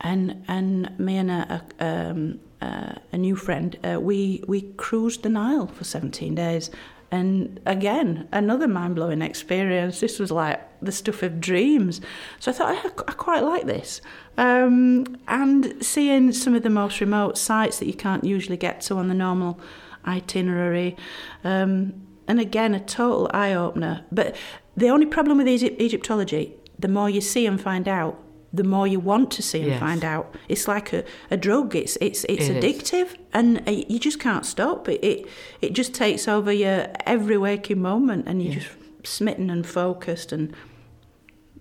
And 0.00 0.44
and 0.48 0.98
me 0.98 1.16
and 1.16 1.30
a, 1.30 1.62
a, 1.80 1.86
um, 1.86 2.40
uh, 2.64 2.94
a 3.12 3.18
new 3.18 3.36
friend, 3.36 3.78
uh, 3.84 4.00
we, 4.00 4.42
we 4.48 4.62
cruised 4.62 5.22
the 5.22 5.28
Nile 5.28 5.66
for 5.66 5.84
17 5.84 6.34
days. 6.34 6.70
And 7.10 7.60
again, 7.66 8.26
another 8.32 8.66
mind 8.66 8.94
blowing 8.94 9.22
experience. 9.22 10.00
This 10.00 10.18
was 10.18 10.30
like 10.30 10.60
the 10.80 10.90
stuff 10.90 11.22
of 11.22 11.40
dreams. 11.40 12.00
So 12.40 12.50
I 12.50 12.54
thought, 12.54 12.86
I, 12.86 12.88
I 13.10 13.12
quite 13.12 13.44
like 13.44 13.66
this. 13.66 14.00
Um, 14.36 15.18
and 15.28 15.84
seeing 15.84 16.32
some 16.32 16.54
of 16.54 16.62
the 16.62 16.70
most 16.70 17.00
remote 17.00 17.36
sites 17.36 17.78
that 17.78 17.86
you 17.86 17.94
can't 17.94 18.24
usually 18.24 18.56
get 18.56 18.80
to 18.82 18.96
on 18.96 19.08
the 19.08 19.14
normal 19.14 19.60
itinerary. 20.06 20.96
Um, 21.44 21.94
and 22.26 22.40
again, 22.40 22.74
a 22.74 22.80
total 22.80 23.30
eye 23.34 23.52
opener. 23.52 24.04
But 24.10 24.36
the 24.76 24.88
only 24.90 25.06
problem 25.06 25.38
with 25.38 25.46
Egyptology, 25.48 26.54
the 26.78 26.88
more 26.88 27.08
you 27.10 27.20
see 27.20 27.46
and 27.46 27.60
find 27.60 27.86
out, 27.88 28.18
the 28.52 28.64
more 28.64 28.86
you 28.86 29.00
want 29.00 29.30
to 29.32 29.42
see 29.42 29.60
and 29.62 29.68
Yes. 29.70 29.80
find 29.80 30.04
out. 30.04 30.34
It's 30.48 30.68
like 30.68 30.92
a, 30.92 31.02
a 31.30 31.36
drug. 31.36 31.74
It's 31.74 31.96
it's 32.00 32.24
it's 32.28 32.48
It 32.48 32.56
is. 32.56 32.64
addictive, 32.64 33.16
and 33.32 33.62
uh, 33.68 33.70
you 33.88 33.98
just 33.98 34.20
can't 34.20 34.46
stop. 34.46 34.88
It, 34.88 35.02
it 35.04 35.26
it 35.60 35.72
just 35.72 35.92
takes 35.94 36.28
over 36.28 36.52
your 36.52 36.86
every 37.06 37.36
waking 37.36 37.80
moment, 37.82 38.28
and 38.28 38.40
you're 38.42 38.52
Yeah. 38.54 38.60
just 38.60 38.76
smitten 39.16 39.50
and 39.50 39.66
focused, 39.66 40.32
and 40.32 40.52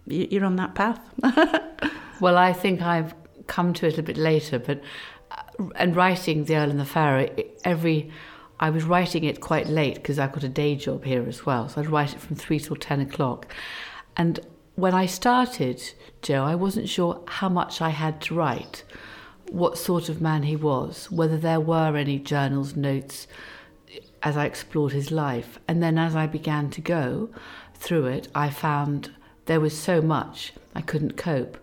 you- 0.06 0.28
you're 0.32 0.46
on 0.46 0.56
that 0.58 0.76
path. 0.76 1.00
Well, 2.20 2.38
I 2.38 2.54
think 2.54 2.82
I've 2.82 3.14
come 3.48 3.74
to 3.74 3.88
it 3.88 3.98
a 3.98 4.04
bit 4.04 4.18
later, 4.18 4.60
but 4.60 4.82
uh, 5.32 5.66
and 5.76 5.96
writing 5.96 6.46
The 6.46 6.56
Earl 6.56 6.70
and 6.70 6.80
the 6.80 6.86
Pharaoh, 6.86 7.28
every 7.66 8.12
I 8.64 8.70
was 8.70 8.86
writing 8.86 9.26
it 9.26 9.42
quite 9.42 9.68
late 9.68 9.96
because 9.96 10.18
I've 10.18 10.32
got 10.32 10.46
a 10.46 10.48
day 10.48 10.78
job 10.78 11.04
here 11.04 11.28
as 11.28 11.46
well, 11.46 11.68
so 11.68 11.82
I'd 11.82 11.90
write 11.90 12.14
it 12.14 12.22
from 12.22 12.38
three 12.38 12.62
till 12.62 12.78
ten 12.78 13.02
o'clock. 13.02 13.54
And 14.16 14.40
when 14.76 14.94
I 14.94 15.06
started, 15.06 15.84
Joe, 16.22 16.46
I 16.46 16.56
wasn't 16.56 16.88
sure 16.88 17.22
how 17.28 17.50
much 17.50 17.82
I 17.82 17.90
had 17.90 18.22
to 18.22 18.36
write, 18.36 18.86
what 19.52 19.78
sort 19.78 20.08
of 20.08 20.22
man 20.22 20.44
he 20.44 20.56
was, 20.56 21.12
whether 21.12 21.36
there 21.38 21.60
were 21.60 21.98
any 21.98 22.18
journals, 22.20 22.74
notes, 22.74 23.28
as 24.22 24.38
I 24.38 24.46
explored 24.46 24.94
his 24.94 25.12
life. 25.12 25.60
And 25.68 25.84
then 25.84 25.98
as 25.98 26.16
I 26.16 26.26
began 26.26 26.70
to 26.70 26.80
go 26.80 27.32
through 27.76 28.06
it, 28.06 28.30
I 28.34 28.50
found 28.50 29.12
there 29.46 29.60
was 29.60 29.78
so 29.78 30.02
much 30.02 30.54
I 30.74 30.80
couldn't 30.80 31.18
cope. 31.18 31.58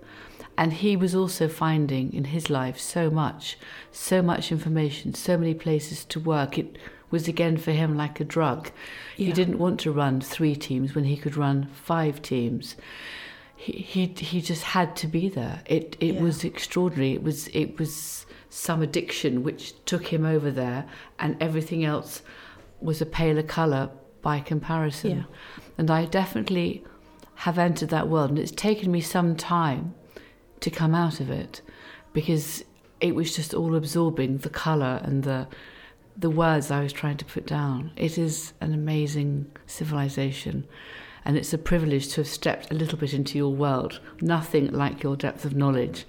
And 0.61 0.75
he 0.75 0.95
was 0.95 1.15
also 1.15 1.49
finding 1.49 2.13
in 2.13 2.25
his 2.25 2.51
life 2.51 2.79
so 2.79 3.09
much, 3.09 3.57
so 3.93 4.21
much 4.21 4.53
information, 4.53 5.15
so 5.15 5.39
many 5.39 5.55
places 5.55 6.05
to 6.05 6.21
work. 6.21 6.59
It 6.59 6.77
was 7.11 7.27
again 7.27 7.57
for 7.57 7.71
him 7.71 7.97
like 7.97 8.21
a 8.21 8.25
drug. 8.25 8.71
He 9.17 9.33
didn't 9.33 9.59
want 9.59 9.81
to 9.81 9.91
run 9.91 10.21
three 10.21 10.55
teams 10.55 10.95
when 10.95 11.05
he 11.05 11.17
could 11.17 11.35
run 11.35 11.71
five 11.73 12.21
teams. 12.21 12.77
He 13.57 13.73
he, 13.73 14.07
he 14.19 14.43
just 14.43 14.65
had 14.65 14.97
to 14.97 15.07
be 15.07 15.31
there. 15.31 15.63
It 15.65 15.97
it 15.99 16.17
Yeah. 16.17 16.21
was 16.21 16.45
extraordinary. 16.45 17.15
It 17.15 17.23
was 17.23 17.49
it 17.55 17.79
was 17.79 18.27
some 18.51 18.83
addiction 18.83 19.43
which 19.43 19.83
took 19.87 20.09
him 20.09 20.27
over 20.27 20.51
there, 20.51 20.85
and 21.19 21.39
everything 21.41 21.87
else 21.87 22.21
was 22.83 23.01
a 23.01 23.07
paler 23.07 23.43
colour 23.43 23.89
by 24.21 24.41
comparison. 24.41 25.11
Yeah. 25.11 25.23
And 25.79 25.91
I 25.91 26.05
definitely 26.05 26.85
have 27.47 27.59
entered 27.59 27.89
that 27.89 28.11
world, 28.11 28.29
and 28.29 28.39
it's 28.39 28.53
taken 28.69 28.93
me 28.93 29.01
some 29.01 29.37
time 29.37 29.95
to 30.61 30.71
come 30.71 30.95
out 30.95 31.21
of 31.21 31.31
it 31.31 31.63
because 32.13 32.65
it 33.01 33.15
was 33.15 33.35
just 33.35 33.55
all 33.55 33.75
absorbing 33.75 34.39
the 34.39 34.51
colour 34.51 35.01
and 35.03 35.23
the 35.23 35.47
the 36.17 36.31
words 36.31 36.71
I 36.71 36.83
was 36.83 36.93
trying 36.93 37.17
to 37.17 37.25
put 37.25 37.47
down. 37.47 37.93
It 37.97 38.19
is 38.19 38.53
an 38.61 38.75
amazing 38.75 39.51
civilization. 39.67 40.67
And 41.25 41.37
it's 41.37 41.55
a 41.55 41.59
privilege 41.59 42.09
to 42.09 42.23
have 42.23 42.29
stepped 42.29 42.71
a 42.71 42.75
little 42.75 42.99
bit 42.99 43.15
into 43.15 43.39
your 43.39 43.55
world. 43.55 44.01
Nothing 44.21 44.71
like 44.71 45.03
your 45.03 45.17
depth 45.17 45.45
of 45.45 45.57
knowledge. 45.57 46.07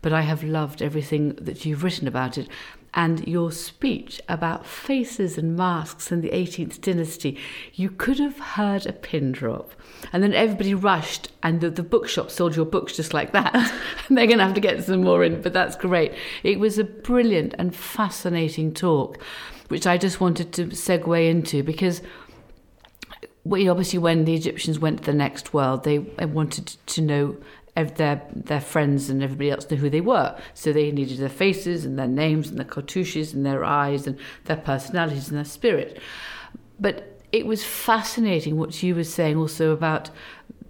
But 0.00 0.12
I 0.12 0.22
have 0.22 0.44
loved 0.44 0.80
everything 0.80 1.34
that 1.36 1.64
you've 1.64 1.82
written 1.82 2.06
about 2.06 2.38
it. 2.38 2.48
And 2.94 3.26
your 3.28 3.52
speech 3.52 4.20
about 4.28 4.66
faces 4.66 5.36
and 5.36 5.56
masks 5.56 6.10
in 6.10 6.20
the 6.20 6.30
18th 6.30 6.80
dynasty, 6.80 7.38
you 7.74 7.90
could 7.90 8.18
have 8.18 8.38
heard 8.38 8.86
a 8.86 8.92
pin 8.92 9.32
drop. 9.32 9.72
And 10.12 10.22
then 10.22 10.32
everybody 10.32 10.74
rushed, 10.74 11.30
and 11.42 11.60
the, 11.60 11.70
the 11.70 11.82
bookshop 11.82 12.30
sold 12.30 12.56
your 12.56 12.64
books 12.64 12.96
just 12.96 13.12
like 13.12 13.32
that. 13.32 13.54
and 14.08 14.16
they're 14.16 14.26
going 14.26 14.38
to 14.38 14.44
have 14.44 14.54
to 14.54 14.60
get 14.60 14.84
some 14.84 15.02
more 15.02 15.22
in, 15.22 15.42
but 15.42 15.52
that's 15.52 15.76
great. 15.76 16.12
It 16.42 16.58
was 16.58 16.78
a 16.78 16.84
brilliant 16.84 17.54
and 17.58 17.74
fascinating 17.74 18.72
talk, 18.72 19.18
which 19.68 19.86
I 19.86 19.98
just 19.98 20.20
wanted 20.20 20.52
to 20.54 20.66
segue 20.66 21.28
into 21.28 21.62
because 21.62 22.00
well, 23.44 23.70
obviously 23.70 23.98
when 23.98 24.26
the 24.26 24.34
Egyptians 24.34 24.78
went 24.78 24.98
to 24.98 25.04
the 25.04 25.16
next 25.16 25.54
world, 25.54 25.84
they 25.84 25.98
wanted 25.98 26.66
to 26.66 27.00
know 27.00 27.36
their 27.84 28.22
their 28.34 28.60
friends 28.60 29.08
and 29.10 29.22
everybody 29.22 29.50
else 29.50 29.70
knew 29.70 29.76
who 29.76 29.90
they 29.90 30.00
were. 30.00 30.38
So 30.54 30.72
they 30.72 30.90
needed 30.90 31.18
their 31.18 31.28
faces 31.28 31.84
and 31.84 31.98
their 31.98 32.08
names 32.08 32.48
and 32.48 32.58
their 32.58 32.66
cartouches 32.66 33.34
and 33.34 33.44
their 33.44 33.64
eyes 33.64 34.06
and 34.06 34.18
their 34.44 34.56
personalities 34.56 35.28
and 35.28 35.36
their 35.36 35.44
spirit. 35.44 36.00
But 36.80 37.20
it 37.32 37.46
was 37.46 37.64
fascinating 37.64 38.56
what 38.56 38.82
you 38.82 38.94
were 38.94 39.04
saying 39.04 39.36
also 39.36 39.70
about 39.72 40.10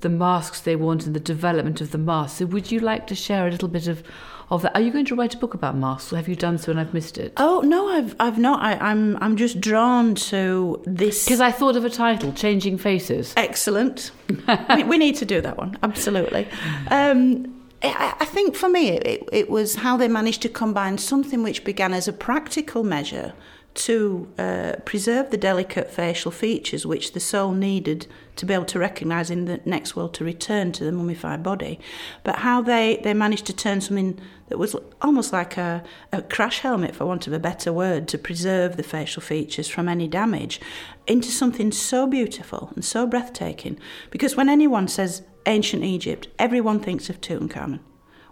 the 0.01 0.09
masks 0.09 0.61
they 0.61 0.77
want 0.77 1.07
and 1.07 1.15
the 1.15 1.21
development 1.21 1.81
of 1.81 1.91
the 1.91 1.99
masks. 1.99 2.39
So 2.39 2.47
would 2.47 2.71
you 2.71 2.81
like 2.81 3.07
to 3.09 3.15
share 3.15 3.47
a 3.47 3.51
little 3.51 3.69
bit 3.69 3.89
of 3.89 4.03
of 4.51 4.63
that? 4.63 4.75
Are 4.75 4.81
you 4.81 4.91
going 4.91 5.05
to 5.07 5.15
write 5.15 5.35
a 5.35 5.39
book 5.39 5.55
about 5.55 5.77
masks, 5.77 6.13
or 6.13 6.17
have 6.17 6.29
you 6.29 6.37
done 6.37 6.59
so 6.59 6.71
and 6.71 6.81
I've 6.81 6.95
missed 6.95 7.19
it? 7.19 7.33
Oh 7.37 7.61
no, 7.65 7.89
I've 7.89 8.15
I've 8.19 8.39
not. 8.39 8.63
I, 8.63 8.75
I'm 8.75 9.17
I'm 9.23 9.37
just 9.37 9.61
drawn 9.61 10.15
to 10.15 10.83
this. 10.87 11.25
Because 11.25 11.41
I 11.41 11.51
thought 11.51 11.77
of 11.77 11.85
a 11.85 11.91
title, 11.91 12.33
Changing 12.33 12.79
Faces. 12.79 13.35
Excellent. 13.37 14.11
we, 14.77 14.85
we 14.85 14.99
need 14.99 15.17
to 15.17 15.25
do 15.25 15.41
that 15.41 15.57
one. 15.57 15.77
Absolutely. 15.83 16.49
Um, 16.91 17.55
I, 17.83 18.17
I 18.21 18.25
think 18.25 18.57
for 18.57 18.69
me, 18.69 18.91
it, 18.91 19.29
it 19.33 19.51
was 19.51 19.77
how 19.77 19.97
they 19.97 20.09
managed 20.09 20.43
to 20.43 20.49
combine 20.49 20.99
something 20.99 21.43
which 21.43 21.65
began 21.65 21.93
as 21.93 22.09
a 22.09 22.13
practical 22.13 22.83
measure 22.83 23.35
to 23.75 24.29
uh, 24.39 24.73
preserve 24.85 25.31
the 25.31 25.37
delicate 25.37 25.89
facial 25.91 26.33
features 26.33 26.85
which 26.85 27.13
the 27.13 27.21
soul 27.21 27.53
needed 27.53 28.09
to 28.39 28.47
be 28.47 28.55
able 28.55 28.65
to 28.65 28.79
recognise 28.79 29.31
in 29.31 29.45
the 29.45 29.61
next 29.65 29.95
world 29.95 30.15
to 30.15 30.25
return 30.25 30.73
to 30.73 30.85
the 30.85 30.93
mummified 30.93 31.43
body, 31.43 31.79
but 32.25 32.37
how 32.37 32.63
they, 32.63 33.01
they 33.03 33.13
managed 33.13 33.47
to 33.47 33.53
turn 33.53 33.81
something 33.81 34.19
that 34.49 34.59
was 34.59 34.75
almost 35.03 35.33
like 35.33 35.57
a, 35.57 35.83
a 36.13 36.23
crash 36.23 36.61
helmet, 36.61 36.95
for 36.95 37.05
want 37.05 37.27
of 37.27 37.33
a 37.33 37.39
better 37.39 37.73
word, 37.73 38.09
to 38.09 38.17
preserve 38.17 38.77
the 38.77 38.83
facial 38.83 39.21
features 39.21 39.69
from 39.69 39.89
any 39.89 40.09
damage 40.09 40.61
into 41.07 41.29
something 41.29 41.73
so 41.73 42.07
beautiful 42.07 42.73
and 42.75 42.85
so 42.85 43.07
breathtaking. 43.07 43.79
Because 44.11 44.37
when 44.37 44.49
anyone 44.49 44.89
says 44.89 45.23
ancient 45.47 45.83
Egypt, 45.83 46.29
everyone 46.39 46.81
thinks 46.81 47.11
of 47.11 47.21
Tutankhamun. 47.21 47.81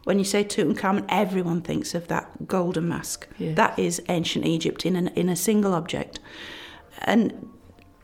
When 0.04 0.18
you 0.18 0.24
say 0.24 0.44
Tutankhamun, 0.44 1.04
everyone 1.08 1.62
thinks 1.62 1.94
of 1.94 2.06
that 2.06 2.46
golden 2.46 2.88
mask. 2.88 3.26
Yes. 3.38 3.56
That 3.56 3.76
is 3.76 4.00
ancient 4.08 4.46
Egypt 4.46 4.86
in, 4.86 4.94
an, 4.94 5.08
in 5.08 5.28
a 5.28 5.34
single 5.34 5.74
object. 5.74 6.20
And 7.02 7.50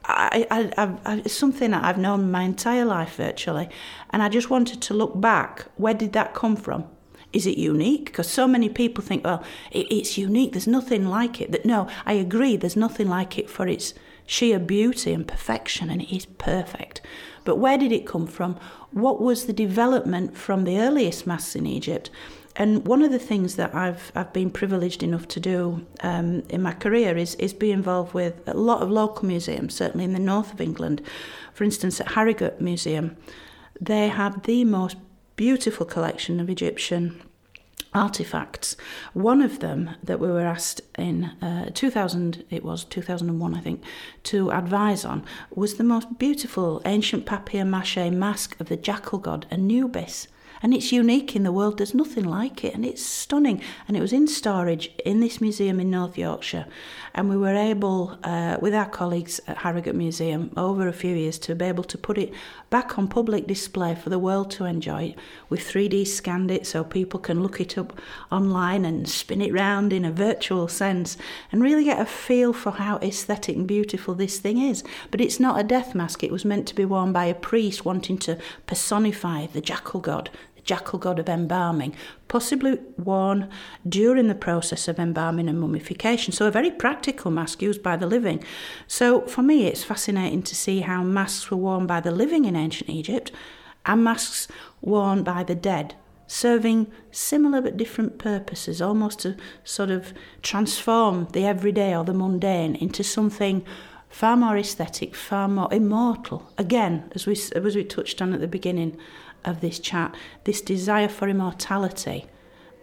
I, 0.04 0.47
I, 0.50 0.97
I, 1.04 1.16
it's 1.18 1.35
something 1.35 1.71
that 1.71 1.85
I've 1.85 1.99
known 1.99 2.30
my 2.30 2.42
entire 2.42 2.85
life 2.85 3.16
virtually. 3.16 3.68
And 4.11 4.23
I 4.23 4.28
just 4.28 4.50
wanted 4.50 4.82
to 4.82 4.94
look 4.94 5.21
back. 5.21 5.66
Where 5.76 5.94
did 5.94 6.12
that 6.12 6.35
come 6.35 6.56
from? 6.56 6.85
Is 7.32 7.47
it 7.47 7.56
unique? 7.56 8.06
Because 8.06 8.28
so 8.28 8.47
many 8.47 8.68
people 8.68 9.02
think, 9.02 9.25
well, 9.25 9.42
it, 9.71 9.87
it's 9.90 10.18
unique. 10.18 10.52
There's 10.52 10.66
nothing 10.66 11.06
like 11.06 11.40
it. 11.40 11.52
That 11.52 11.64
no, 11.64 11.88
I 12.04 12.14
agree. 12.14 12.56
There's 12.56 12.76
nothing 12.76 13.09
like 13.09 13.38
it 13.38 13.49
for 13.49 13.66
its 13.66 13.94
sheer 14.26 14.59
beauty 14.59 15.12
and 15.12 15.26
perfection, 15.26 15.90
and 15.90 16.02
it 16.02 16.14
is 16.14 16.26
perfect. 16.26 17.00
But 17.44 17.56
where 17.56 17.78
did 17.78 17.92
it 17.92 18.06
come 18.06 18.26
from? 18.26 18.59
What 18.92 19.21
was 19.21 19.47
the 19.47 19.52
development 19.52 20.37
from 20.37 20.64
the 20.64 20.78
earliest 20.78 21.26
masks 21.26 21.56
in 21.56 21.66
Egypt? 21.66 22.11
And 22.56 22.87
one 22.87 23.02
of 23.02 23.11
the 23.11 23.18
things 23.18 23.56
that 23.56 23.75
I've 23.75 24.12
I've 24.14 24.32
been 24.32 24.50
privileged 24.50 25.02
enough 25.02 25.26
to 25.28 25.40
do 25.40 25.87
um, 26.00 26.42
in 26.49 26.62
my 26.62 26.73
career 26.73 27.16
is 27.16 27.35
is 27.37 27.52
be 27.52 27.73
involved 27.73 28.14
with 28.14 28.35
a 28.47 28.54
lot 28.54 28.82
of 28.82 28.90
local 28.90 29.26
museums, 29.26 29.75
certainly 29.75 30.04
in 30.04 30.12
the 30.12 30.18
north 30.18 30.52
of 30.52 30.61
England. 30.61 31.02
For 31.54 31.64
instance, 31.64 32.00
at 32.00 32.12
Harrogate 32.12 32.61
Museum, 32.61 33.16
they 33.80 34.09
have 34.09 34.42
the 34.42 34.64
most 34.64 34.97
beautiful 35.37 35.87
collection 35.87 36.40
of 36.40 36.50
Egyptian 36.50 37.23
artifacts. 37.94 38.76
One 39.12 39.42
of 39.42 39.61
them 39.61 39.90
that 40.02 40.18
we 40.18 40.28
were 40.28 40.47
asked 40.47 40.80
in 40.99 41.25
uh, 41.42 41.71
2000, 41.75 42.44
it 42.50 42.64
was 42.64 42.85
2001, 42.85 43.54
I 43.54 43.61
think, 43.61 43.82
to 44.25 44.50
advise 44.50 45.04
on 45.04 45.25
was 45.54 45.75
the 45.75 45.85
most 45.85 46.18
beautiful 46.18 46.80
ancient 46.85 47.26
papier-mâché 47.26 48.12
mask 48.12 48.59
of 48.61 48.68
the 48.68 48.76
jackal 48.76 49.18
god 49.18 49.47
Anubis. 49.50 50.28
And 50.62 50.73
it's 50.73 50.92
unique 50.92 51.35
in 51.35 51.42
the 51.42 51.52
world. 51.52 51.78
There's 51.78 51.95
nothing 51.95 52.25
like 52.25 52.64
it, 52.64 52.75
and 52.75 52.85
it's 52.85 53.04
stunning. 53.04 53.61
And 53.88 53.97
it 53.97 54.00
was 54.00 54.12
in 54.12 54.28
storage 54.28 54.90
in 55.04 55.21
this 55.21 55.40
museum 55.40 55.81
in 55.81 55.90
North 55.90 56.16
Yorkshire, 56.16 56.66
and 57.14 57.28
we 57.28 57.37
were 57.37 57.54
able, 57.54 58.19
uh, 58.23 58.57
with 58.61 58.75
our 58.75 58.88
colleagues 58.88 59.40
at 59.47 59.59
Harrogate 59.59 59.95
Museum, 59.95 60.52
over 60.57 60.88
a 60.88 60.92
few 60.92 61.14
years, 61.14 61.38
to 61.40 61.54
be 61.54 61.64
able 61.64 61.85
to 61.85 61.99
put 61.99 62.16
it 62.19 62.33
back 62.71 62.99
on 62.99 63.09
public 63.09 63.47
display 63.47 63.95
for 63.95 64.09
the 64.09 64.19
world 64.19 64.50
to 64.52 64.64
enjoy. 64.64 65.14
We've 65.50 65.61
3D 65.61 66.07
scanned 66.07 66.50
it 66.50 66.66
so 66.66 66.85
people 66.85 67.21
can 67.21 67.42
look 67.42 67.61
it 67.61 67.76
up 67.76 68.00
online 68.31 68.85
and 68.85 69.09
spin 69.09 69.42
it 69.42 69.52
round 69.52 69.92
in 69.92 70.04
a 70.04 70.12
virtual 70.12 70.69
sense, 70.69 71.16
and 71.50 71.62
really 71.62 71.85
get 71.85 72.00
a 72.00 72.07
feel 72.07 72.52
for 72.52 72.73
how 72.73 72.99
aesthetic 72.99 73.57
and 73.57 73.66
beautiful 73.66 74.14
this 74.14 74.38
thing 74.38 74.59
is. 74.59 74.85
But 75.11 75.21
it's 75.21 75.40
not 75.40 75.61
a 75.61 75.64
death 75.64 75.95
mask. 75.95 76.23
It 76.23 76.33
was 76.33 76.45
meant 76.45 76.66
to 76.69 76.75
be 76.75 76.85
worn 76.85 77.12
by 77.12 77.26
a 77.26 77.35
priest 77.35 77.85
wanting 77.85 78.19
to 78.19 78.38
personify 78.66 79.47
the 79.47 79.61
jackal 79.61 80.00
god, 80.00 80.31
jackal 80.64 80.99
god 80.99 81.19
of 81.19 81.28
embalming, 81.28 81.95
possibly 82.28 82.78
worn 82.97 83.49
during 83.88 84.28
the 84.28 84.35
process 84.35 84.88
of 84.88 84.99
embalming 84.99 85.49
and 85.49 85.61
mummification. 85.61 86.33
So, 86.33 86.47
a 86.47 86.50
very 86.50 86.71
practical 86.71 87.31
mask 87.31 87.62
used 87.62 87.83
by 87.83 87.97
the 87.97 88.07
living. 88.07 88.42
So, 88.87 89.23
for 89.23 89.42
me, 89.42 89.66
it's 89.66 89.85
fascinating 89.85 90.42
to 90.45 90.54
see 90.54 90.81
how 90.81 91.02
masks 91.02 91.50
were 91.50 91.57
worn 91.57 91.87
by 91.87 92.00
the 92.00 92.11
living 92.12 92.45
in 92.45 92.57
ancient 92.57 92.90
Egypt 92.90 93.33
and 93.85 94.04
masks 94.04 94.49
worn 94.81 95.23
by 95.23 95.45
the 95.45 95.54
dead 95.54 95.95
serving 96.33 96.90
similar 97.11 97.61
but 97.61 97.76
different 97.76 98.19
purposes, 98.19 98.81
almost 98.81 99.21
to 99.21 99.37
sort 99.64 99.90
of 99.90 100.14
transform 100.40 101.28
the 101.33 101.45
everyday 101.45 101.95
or 101.95 102.04
the 102.04 102.14
mundane 102.14 102.75
into 102.76 103.04
something 103.04 103.62
far 104.09 104.37
more 104.37 104.57
aesthetic, 104.57 105.14
far 105.14 105.47
more 105.47 105.73
immortal. 105.73 106.50
Again, 106.57 107.11
as 107.14 107.26
we, 107.26 107.33
as 107.33 107.76
we 107.76 107.85
touched 107.85 108.23
on 108.23 108.33
at 108.33 108.40
the 108.40 108.49
beginning 108.49 108.97
of 109.44 109.61
this 109.61 109.78
chat, 109.78 110.14
this 110.44 110.61
desire 110.61 111.08
for 111.08 111.28
immortality 111.28 112.26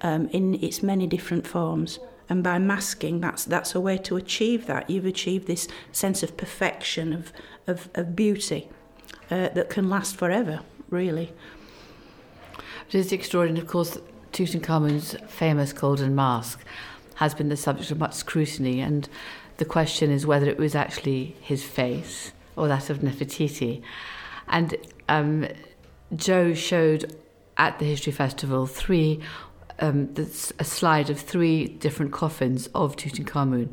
um, 0.01 0.27
in 0.29 0.55
its 0.55 0.83
many 0.83 1.07
different 1.07 1.47
forms. 1.47 1.99
And 2.29 2.43
by 2.43 2.59
masking, 2.59 3.21
that's, 3.21 3.43
that's 3.45 3.73
a 3.73 3.79
way 3.79 3.97
to 3.97 4.15
achieve 4.15 4.67
that. 4.67 4.89
You've 4.89 5.05
achieved 5.05 5.47
this 5.47 5.67
sense 5.91 6.21
of 6.21 6.37
perfection, 6.37 7.11
of, 7.13 7.33
of, 7.65 7.89
of 7.95 8.15
beauty 8.15 8.69
uh, 9.31 9.49
that 9.49 9.69
can 9.69 9.89
last 9.89 10.15
forever, 10.15 10.61
really. 10.89 11.33
It 12.87 12.95
is 12.95 13.11
extraordinary, 13.11 13.61
of 13.61 13.67
course, 13.67 13.97
Tutankhamun's 14.31 15.15
famous 15.27 15.73
golden 15.73 16.15
mask 16.15 16.63
has 17.15 17.33
been 17.33 17.49
the 17.49 17.57
subject 17.57 17.91
of 17.91 17.99
much 17.99 18.13
scrutiny, 18.13 18.79
and 18.79 19.09
the 19.57 19.65
question 19.65 20.11
is 20.11 20.25
whether 20.25 20.49
it 20.49 20.57
was 20.57 20.75
actually 20.75 21.35
his 21.41 21.63
face 21.63 22.31
or 22.55 22.67
that 22.67 22.89
of 22.89 22.99
Nefertiti. 22.99 23.81
And 24.47 24.75
um, 25.07 25.47
Joe 26.15 26.53
showed 26.53 27.15
at 27.57 27.77
the 27.79 27.85
History 27.85 28.11
Festival 28.11 28.65
three, 28.65 29.19
um, 29.79 30.13
a 30.17 30.63
slide 30.63 31.09
of 31.09 31.19
three 31.19 31.67
different 31.67 32.11
coffins 32.11 32.67
of 32.73 32.95
Tutankhamun, 32.95 33.69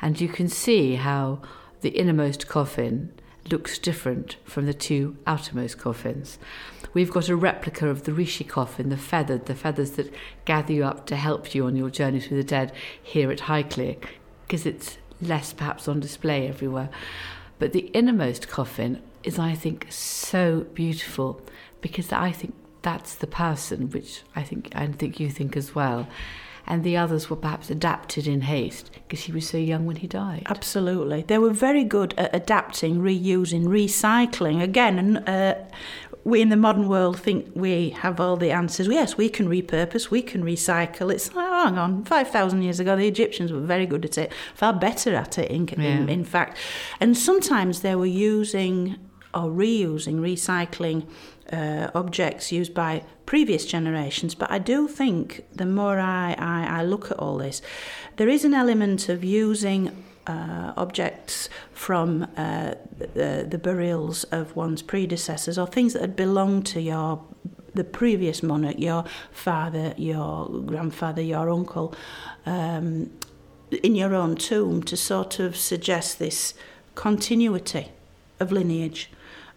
and 0.00 0.20
you 0.20 0.28
can 0.28 0.48
see 0.48 0.94
how 0.94 1.40
the 1.80 1.90
innermost 1.90 2.48
coffin 2.48 3.12
looks 3.50 3.78
different 3.78 4.36
from 4.44 4.66
the 4.66 4.74
two 4.74 5.16
outermost 5.26 5.78
coffins. 5.78 6.38
We've 6.92 7.10
got 7.10 7.28
a 7.28 7.36
replica 7.36 7.88
of 7.88 8.04
the 8.04 8.12
Rishi 8.12 8.44
coffin, 8.44 8.90
the 8.90 8.96
feathered, 8.96 9.46
the 9.46 9.54
feathers 9.54 9.92
that 9.92 10.12
gather 10.44 10.72
you 10.72 10.84
up 10.84 11.06
to 11.06 11.16
help 11.16 11.54
you 11.54 11.66
on 11.66 11.76
your 11.76 11.90
journey 11.90 12.20
through 12.20 12.36
the 12.36 12.44
dead 12.44 12.72
here 13.02 13.30
at 13.30 13.40
Highclere, 13.40 13.96
because 14.46 14.66
it's 14.66 14.98
less 15.20 15.52
perhaps 15.52 15.88
on 15.88 16.00
display 16.00 16.48
everywhere. 16.48 16.90
But 17.58 17.72
the 17.72 17.90
innermost 17.92 18.48
coffin 18.48 19.02
is, 19.22 19.38
I 19.38 19.54
think, 19.54 19.86
so 19.90 20.66
beautiful 20.74 21.42
because 21.80 22.12
I 22.12 22.32
think 22.32 22.54
that's 22.82 23.14
the 23.14 23.26
person, 23.26 23.90
which 23.90 24.22
I 24.34 24.42
think 24.42 24.70
I 24.74 24.86
think 24.86 25.20
you 25.20 25.30
think 25.30 25.56
as 25.56 25.74
well 25.74 26.08
and 26.70 26.84
the 26.84 26.96
others 26.96 27.28
were 27.28 27.36
perhaps 27.36 27.68
adapted 27.68 28.28
in 28.28 28.42
haste 28.42 28.92
because 28.92 29.24
he 29.24 29.32
was 29.32 29.48
so 29.48 29.58
young 29.58 29.86
when 29.86 29.96
he 29.96 30.06
died. 30.06 30.44
Absolutely. 30.46 31.22
They 31.22 31.38
were 31.38 31.50
very 31.50 31.82
good 31.82 32.14
at 32.16 32.34
adapting, 32.34 33.00
reusing, 33.00 33.64
recycling. 33.64 34.62
Again, 34.62 35.16
uh, 35.16 35.68
we 36.22 36.40
in 36.40 36.48
the 36.50 36.56
modern 36.56 36.88
world 36.88 37.18
think 37.18 37.50
we 37.54 37.90
have 37.90 38.20
all 38.20 38.36
the 38.36 38.52
answers. 38.52 38.86
Yes, 38.86 39.16
we 39.16 39.28
can 39.28 39.48
repurpose, 39.48 40.10
we 40.10 40.22
can 40.22 40.44
recycle. 40.44 41.12
It's 41.12 41.34
like, 41.34 41.48
oh, 41.48 41.64
hang 41.64 41.78
on, 41.78 42.04
5,000 42.04 42.62
years 42.62 42.78
ago, 42.78 42.94
the 42.94 43.08
Egyptians 43.08 43.52
were 43.52 43.60
very 43.60 43.86
good 43.86 44.04
at 44.04 44.16
it, 44.16 44.32
far 44.54 44.72
better 44.72 45.14
at 45.14 45.38
it, 45.38 45.50
in, 45.50 45.66
yeah. 45.66 45.88
in, 45.88 46.08
in 46.08 46.24
fact. 46.24 46.56
And 47.00 47.16
sometimes 47.16 47.80
they 47.80 47.96
were 47.96 48.06
using 48.06 48.96
or 49.34 49.50
reusing, 49.50 50.16
recycling 50.20 51.06
uh, 51.52 51.90
objects 51.94 52.52
used 52.52 52.74
by 52.74 53.02
previous 53.26 53.64
generations. 53.66 54.34
But 54.34 54.50
I 54.50 54.58
do 54.58 54.88
think 54.88 55.44
the 55.54 55.66
more 55.66 55.98
I, 55.98 56.34
I, 56.38 56.80
I 56.80 56.82
look 56.84 57.10
at 57.10 57.18
all 57.18 57.38
this, 57.38 57.62
there 58.16 58.28
is 58.28 58.44
an 58.44 58.54
element 58.54 59.08
of 59.08 59.24
using 59.24 60.04
uh, 60.26 60.72
objects 60.76 61.48
from 61.72 62.26
uh, 62.36 62.74
the, 63.14 63.46
the 63.48 63.58
burials 63.58 64.24
of 64.24 64.54
one's 64.54 64.82
predecessors 64.82 65.58
or 65.58 65.66
things 65.66 65.92
that 65.92 66.02
had 66.02 66.16
belonged 66.16 66.66
to 66.66 66.80
your 66.80 67.22
the 67.72 67.84
previous 67.84 68.42
monarch, 68.42 68.78
your 68.78 69.04
father, 69.30 69.94
your 69.96 70.48
grandfather, 70.62 71.22
your 71.22 71.48
uncle, 71.48 71.94
um, 72.44 73.10
in 73.82 73.94
your 73.94 74.12
own 74.12 74.34
tomb 74.34 74.82
to 74.82 74.96
sort 74.96 75.38
of 75.38 75.56
suggest 75.56 76.18
this 76.18 76.54
continuity 76.96 77.92
of 78.40 78.50
lineage. 78.50 79.10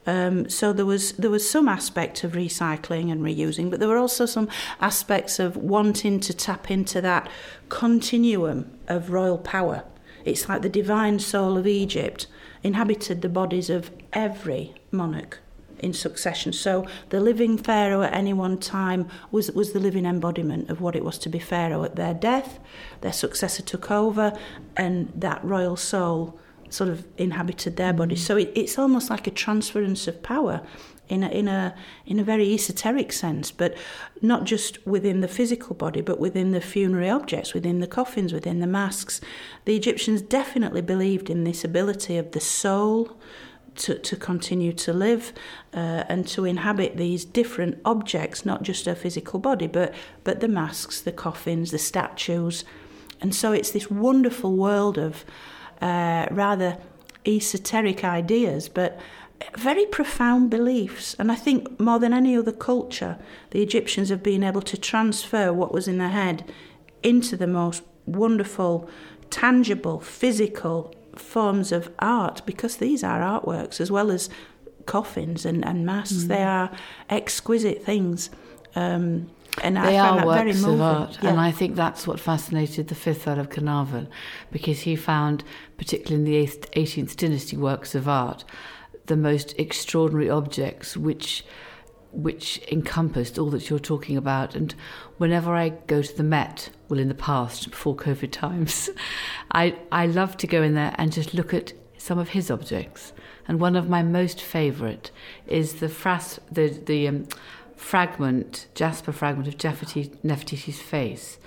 Um, 0.05 0.49
so 0.49 0.73
there 0.73 0.85
was 0.85 1.13
there 1.13 1.29
was 1.29 1.49
some 1.49 1.69
aspect 1.69 2.23
of 2.23 2.33
recycling 2.33 3.11
and 3.11 3.21
reusing, 3.21 3.69
but 3.69 3.79
there 3.79 3.89
were 3.89 3.97
also 3.97 4.25
some 4.25 4.49
aspects 4.81 5.39
of 5.39 5.55
wanting 5.55 6.19
to 6.21 6.33
tap 6.33 6.69
into 6.69 7.01
that 7.01 7.29
continuum 7.69 8.77
of 8.87 9.11
royal 9.11 9.37
power. 9.37 9.83
It's 10.25 10.47
like 10.47 10.61
the 10.61 10.69
divine 10.69 11.19
soul 11.19 11.57
of 11.57 11.67
Egypt 11.67 12.27
inhabited 12.63 13.21
the 13.21 13.29
bodies 13.29 13.69
of 13.69 13.91
every 14.13 14.73
monarch 14.91 15.39
in 15.79 15.93
succession. 15.93 16.53
So 16.53 16.85
the 17.09 17.19
living 17.19 17.57
pharaoh 17.57 18.03
at 18.03 18.13
any 18.13 18.33
one 18.33 18.57
time 18.57 19.07
was 19.31 19.51
was 19.51 19.73
the 19.73 19.79
living 19.79 20.05
embodiment 20.05 20.69
of 20.69 20.81
what 20.81 20.95
it 20.95 21.03
was 21.03 21.17
to 21.19 21.29
be 21.29 21.39
pharaoh. 21.39 21.83
At 21.83 21.95
their 21.95 22.13
death, 22.13 22.59
their 23.01 23.13
successor 23.13 23.61
took 23.63 23.91
over, 23.91 24.37
and 24.75 25.11
that 25.15 25.43
royal 25.43 25.75
soul 25.75 26.39
sort 26.73 26.89
of 26.89 27.05
inhabited 27.17 27.75
their 27.75 27.93
bodies. 27.93 28.23
Mm. 28.23 28.27
So 28.27 28.38
it, 28.38 28.51
it's 28.55 28.79
almost 28.79 29.09
like 29.09 29.27
a 29.27 29.31
transference 29.31 30.07
of 30.07 30.23
power 30.23 30.62
in 31.09 31.23
a, 31.23 31.29
in 31.29 31.47
a 31.47 31.75
in 32.05 32.19
a 32.19 32.23
very 32.23 32.53
esoteric 32.53 33.12
sense, 33.12 33.51
but 33.51 33.75
not 34.21 34.45
just 34.45 34.86
within 34.88 35.21
the 35.21 35.27
physical 35.27 35.75
body, 35.75 36.01
but 36.01 36.19
within 36.19 36.51
the 36.51 36.62
funerary 36.62 37.09
objects, 37.09 37.53
within 37.53 37.79
the 37.79 37.88
coffins, 37.88 38.33
within 38.33 38.59
the 38.59 38.67
masks. 38.67 39.21
The 39.65 39.75
Egyptians 39.75 40.21
definitely 40.21 40.81
believed 40.81 41.29
in 41.29 41.43
this 41.43 41.63
ability 41.63 42.17
of 42.17 42.31
the 42.31 42.39
soul 42.39 43.17
to, 43.75 43.97
to 43.97 44.15
continue 44.15 44.71
to 44.73 44.93
live 44.93 45.33
uh, 45.73 46.03
and 46.07 46.27
to 46.27 46.45
inhabit 46.45 46.97
these 46.97 47.25
different 47.25 47.79
objects, 47.83 48.45
not 48.45 48.63
just 48.63 48.88
a 48.88 48.95
physical 48.95 49.39
body, 49.39 49.67
but 49.67 49.93
but 50.23 50.39
the 50.39 50.47
masks, 50.47 51.01
the 51.01 51.12
coffins, 51.12 51.71
the 51.71 51.79
statues, 51.79 52.63
and 53.21 53.36
so 53.36 53.51
it's 53.51 53.71
this 53.71 53.89
wonderful 53.89 54.55
world 54.55 54.97
of 54.97 55.25
uh, 55.81 56.27
rather 56.31 56.77
esoteric 57.25 58.03
ideas, 58.03 58.69
but 58.69 58.99
very 59.57 59.86
profound 59.86 60.49
beliefs. 60.49 61.15
And 61.19 61.31
I 61.31 61.36
think 61.36 61.79
more 61.79 61.99
than 61.99 62.13
any 62.13 62.38
other 62.38 62.51
culture, 62.51 63.17
the 63.51 63.62
Egyptians 63.62 64.09
have 64.09 64.23
been 64.23 64.43
able 64.43 64.62
to 64.62 64.77
transfer 64.77 65.51
what 65.51 65.73
was 65.73 65.88
in 65.88 65.97
their 65.97 66.09
head 66.09 66.51
into 67.01 67.36
the 67.36 67.47
most 67.47 67.83
wonderful, 68.05 68.89
tangible, 69.29 69.99
physical 69.99 70.93
forms 71.15 71.71
of 71.71 71.91
art 71.99 72.41
because 72.45 72.77
these 72.77 73.03
are 73.03 73.19
artworks 73.19 73.79
as 73.79 73.91
well 73.91 74.09
as 74.09 74.29
coffins 74.86 75.45
and, 75.45 75.63
and 75.65 75.86
masks. 75.86 76.23
Mm. 76.23 76.27
They 76.27 76.43
are 76.43 76.71
exquisite 77.09 77.83
things. 77.83 78.29
Um, 78.75 79.29
and 79.61 79.77
they 79.77 79.97
I 79.97 80.09
are 80.09 80.25
works 80.25 80.63
of 80.63 80.81
art, 80.81 81.19
yeah. 81.21 81.29
and 81.29 81.39
I 81.39 81.51
think 81.51 81.75
that's 81.75 82.07
what 82.07 82.19
fascinated 82.19 82.87
the 82.87 82.95
fifth 82.95 83.27
Earl 83.27 83.39
of 83.39 83.49
Carnarvon, 83.49 84.07
because 84.51 84.81
he 84.81 84.95
found, 84.95 85.43
particularly 85.77 86.15
in 86.15 86.45
the 86.45 86.47
18th 86.47 87.15
dynasty 87.15 87.57
works 87.57 87.93
of 87.93 88.07
art, 88.07 88.43
the 89.05 89.17
most 89.17 89.53
extraordinary 89.59 90.29
objects 90.29 90.97
which 90.97 91.43
which 92.13 92.61
encompassed 92.71 93.39
all 93.39 93.49
that 93.49 93.69
you're 93.69 93.79
talking 93.79 94.15
about. 94.15 94.55
And 94.55 94.73
whenever 95.17 95.55
I 95.55 95.69
go 95.69 96.03
to 96.03 96.15
the 96.15 96.23
Met, 96.23 96.69
well, 96.87 96.99
in 96.99 97.07
the 97.07 97.15
past, 97.15 97.71
before 97.71 97.95
COVID 97.95 98.31
times, 98.31 98.89
I, 99.51 99.75
I 99.91 100.05
love 100.05 100.37
to 100.37 100.47
go 100.47 100.61
in 100.61 100.75
there 100.75 100.93
and 100.99 101.11
just 101.11 101.33
look 101.33 101.55
at 101.55 101.73
some 101.97 102.19
of 102.19 102.29
his 102.29 102.51
objects. 102.51 103.13
And 103.47 103.59
one 103.59 103.75
of 103.75 103.89
my 103.89 104.03
most 104.03 104.41
favourite 104.41 105.09
is 105.47 105.75
the 105.75 105.87
fras- 105.87 106.39
the 106.51 106.69
the 106.69 107.07
um, 107.07 107.27
fragment, 107.75 108.67
jasper 108.75 109.12
fragment 109.12 109.47
of 109.47 109.57
Nefertiti's 109.57 110.81
face. 110.81 111.38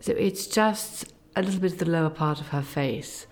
So 0.00 0.12
it's 0.12 0.46
just 0.46 1.12
a 1.34 1.42
little 1.42 1.60
bit 1.60 1.72
of 1.72 1.78
the 1.78 1.90
lower 1.90 2.10
part 2.10 2.40
of 2.40 2.48
her 2.48 2.62
face. 2.62 3.26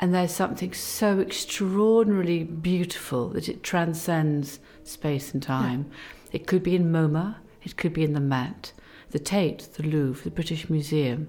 And 0.00 0.12
there's 0.12 0.32
something 0.32 0.72
so 0.72 1.20
extraordinarily 1.20 2.44
beautiful 2.44 3.28
that 3.30 3.48
it 3.48 3.62
transcends 3.62 4.58
space 4.82 5.32
and 5.32 5.42
time. 5.42 5.86
Yeah. 5.88 5.96
It 6.32 6.46
could 6.46 6.62
be 6.62 6.74
in 6.74 6.90
MoMA, 6.90 7.36
It 7.62 7.76
could 7.76 7.92
be 7.92 8.04
in 8.04 8.12
the 8.12 8.20
Met, 8.20 8.72
the 9.10 9.18
Tate, 9.18 9.68
the 9.74 9.84
Louvre, 9.84 10.24
the 10.24 10.30
British 10.30 10.68
Museum. 10.68 11.28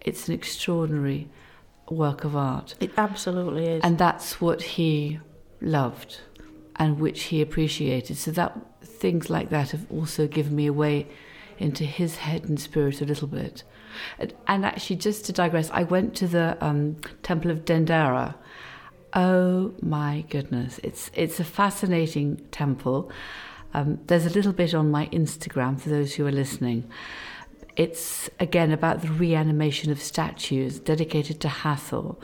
It's 0.00 0.28
an 0.28 0.34
extraordinary 0.34 1.28
work 1.90 2.24
of 2.24 2.36
art. 2.36 2.74
It 2.80 2.92
absolutely 2.96 3.66
is. 3.66 3.80
And 3.82 3.98
that's 3.98 4.40
what 4.40 4.62
he 4.62 5.18
loved 5.60 6.20
and 6.76 7.00
which 7.00 7.24
he 7.24 7.42
appreciated. 7.42 8.16
So 8.16 8.30
that 8.32 8.56
things 8.82 9.28
like 9.28 9.50
that 9.50 9.70
have 9.70 9.90
also 9.90 10.26
given 10.26 10.54
me 10.54 10.66
a 10.66 10.72
way 10.72 11.06
into 11.58 11.84
his 11.84 12.16
head 12.16 12.44
and 12.44 12.60
spirit 12.60 13.00
a 13.00 13.04
little 13.04 13.28
bit. 13.28 13.64
And, 14.46 14.64
actually, 14.64 14.96
just 14.96 15.24
to 15.24 15.32
digress, 15.32 15.70
I 15.72 15.84
went 15.84 16.14
to 16.16 16.26
the 16.26 16.58
um, 16.60 16.96
Temple 17.22 17.50
of 17.50 17.64
Dendera. 17.64 18.34
Oh 19.14 19.72
my 19.80 20.26
goodness, 20.28 20.78
it's 20.82 21.10
it's 21.14 21.40
a 21.40 21.44
fascinating 21.44 22.36
temple. 22.50 23.10
Um, 23.72 23.98
there's 24.06 24.26
a 24.26 24.30
little 24.30 24.52
bit 24.52 24.74
on 24.74 24.90
my 24.90 25.06
Instagram 25.06 25.80
for 25.80 25.88
those 25.88 26.14
who 26.14 26.26
are 26.26 26.32
listening. 26.32 26.90
It's 27.76 28.28
again 28.38 28.72
about 28.72 29.00
the 29.00 29.08
reanimation 29.08 29.90
of 29.90 30.02
statues 30.02 30.78
dedicated 30.78 31.40
to 31.40 31.48
Hathor. 31.48 32.16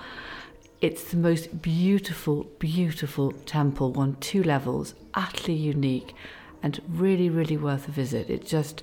It's 0.83 1.05
the 1.05 1.17
most 1.17 1.63
beautiful, 1.63 2.43
beautiful 2.59 3.31
temple 3.47 3.95
on 3.97 4.17
two 4.17 4.43
levels, 4.43 4.95
utterly 5.15 5.55
unique 5.55 6.13
and 6.61 6.81
really, 6.89 7.31
really 7.31 7.57
worth 7.57 7.87
a 7.87 7.93
visit. 7.93 8.29
It 8.29 8.45
just 8.45 8.83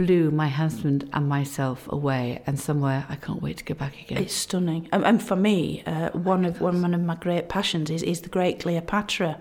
blew 0.00 0.30
my 0.30 0.48
husband 0.48 1.06
and 1.12 1.28
myself 1.28 1.86
away, 1.92 2.42
and 2.46 2.58
somewhere 2.58 3.04
I 3.10 3.16
can't 3.16 3.42
wait 3.42 3.58
to 3.58 3.64
go 3.64 3.74
back 3.74 4.00
again. 4.00 4.22
It's 4.22 4.34
stunning. 4.34 4.88
And, 4.92 5.04
and 5.04 5.22
for 5.22 5.36
me, 5.36 5.82
uh, 5.84 6.08
one 6.10 6.46
of 6.46 6.62
one 6.62 6.94
of 6.94 7.02
my 7.02 7.16
great 7.16 7.50
passions 7.50 7.90
is, 7.90 8.02
is 8.02 8.22
the 8.22 8.30
Great 8.30 8.60
Cleopatra 8.60 9.38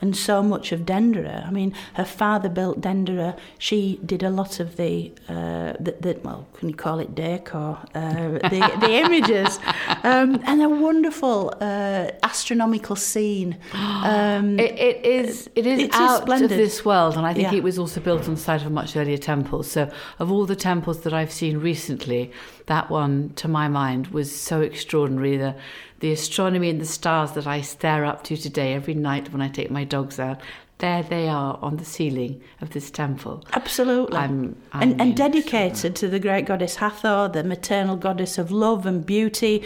and 0.00 0.16
so 0.16 0.42
much 0.42 0.72
of 0.72 0.80
Dendera. 0.80 1.46
I 1.46 1.50
mean, 1.50 1.74
her 1.94 2.04
father 2.04 2.48
built 2.48 2.80
Dendera. 2.80 3.38
She 3.58 4.00
did 4.04 4.22
a 4.22 4.30
lot 4.30 4.60
of 4.60 4.76
the, 4.76 5.12
uh, 5.28 5.74
the, 5.80 5.96
the 6.00 6.20
well, 6.22 6.46
can 6.54 6.68
you 6.68 6.74
call 6.74 6.98
it 7.00 7.14
decor? 7.14 7.78
Uh, 7.94 8.38
the, 8.54 8.76
the 8.80 8.90
images. 9.04 9.58
Um, 10.02 10.40
and 10.44 10.62
a 10.62 10.68
wonderful 10.68 11.54
uh, 11.60 12.10
astronomical 12.22 12.96
scene. 12.96 13.56
Um, 14.04 14.58
it, 14.58 14.78
it 14.78 15.06
is, 15.06 15.48
it 15.54 15.66
is 15.66 15.88
out 15.94 16.28
of 16.28 16.50
this 16.50 16.84
world, 16.84 17.16
and 17.16 17.24
I 17.26 17.32
think 17.32 17.52
yeah. 17.52 17.58
it 17.58 17.62
was 17.62 17.78
also 17.78 18.00
built 18.00 18.28
on 18.28 18.34
the 18.34 18.40
site 18.40 18.60
of 18.60 18.66
a 18.66 18.70
much 18.70 18.96
earlier 18.96 19.16
temple. 19.16 19.62
So, 19.62 19.90
of 20.18 20.30
all 20.30 20.46
the 20.46 20.56
temples 20.56 21.02
that 21.02 21.12
I've 21.12 21.32
seen 21.32 21.58
recently, 21.58 22.32
that 22.66 22.90
one, 22.90 23.32
to 23.36 23.48
my 23.48 23.68
mind, 23.68 24.08
was 24.08 24.34
so 24.34 24.60
extraordinary. 24.60 25.36
The, 25.36 25.54
the 26.00 26.12
astronomy 26.12 26.70
and 26.70 26.80
the 26.80 26.86
stars 26.86 27.32
that 27.32 27.46
I 27.46 27.60
stare 27.60 28.04
up 28.04 28.24
to 28.24 28.36
today 28.36 28.74
every 28.74 28.94
night 28.94 29.32
when 29.32 29.40
I 29.40 29.48
take 29.48 29.70
my 29.70 29.84
dogs 29.84 30.18
out, 30.20 30.40
there 30.84 31.02
they 31.02 31.28
are 31.28 31.58
on 31.62 31.78
the 31.78 31.84
ceiling 31.84 32.42
of 32.60 32.70
this 32.70 32.90
temple. 32.90 33.42
Absolutely. 33.54 34.18
I'm, 34.18 34.54
I'm 34.72 34.82
and, 34.82 35.00
and 35.00 35.16
dedicated 35.16 35.96
to 35.96 36.08
the 36.08 36.20
great 36.20 36.44
goddess 36.44 36.76
Hathor, 36.76 37.30
the 37.32 37.42
maternal 37.42 37.96
goddess 37.96 38.36
of 38.36 38.50
love 38.50 38.84
and 38.84 39.04
beauty, 39.04 39.64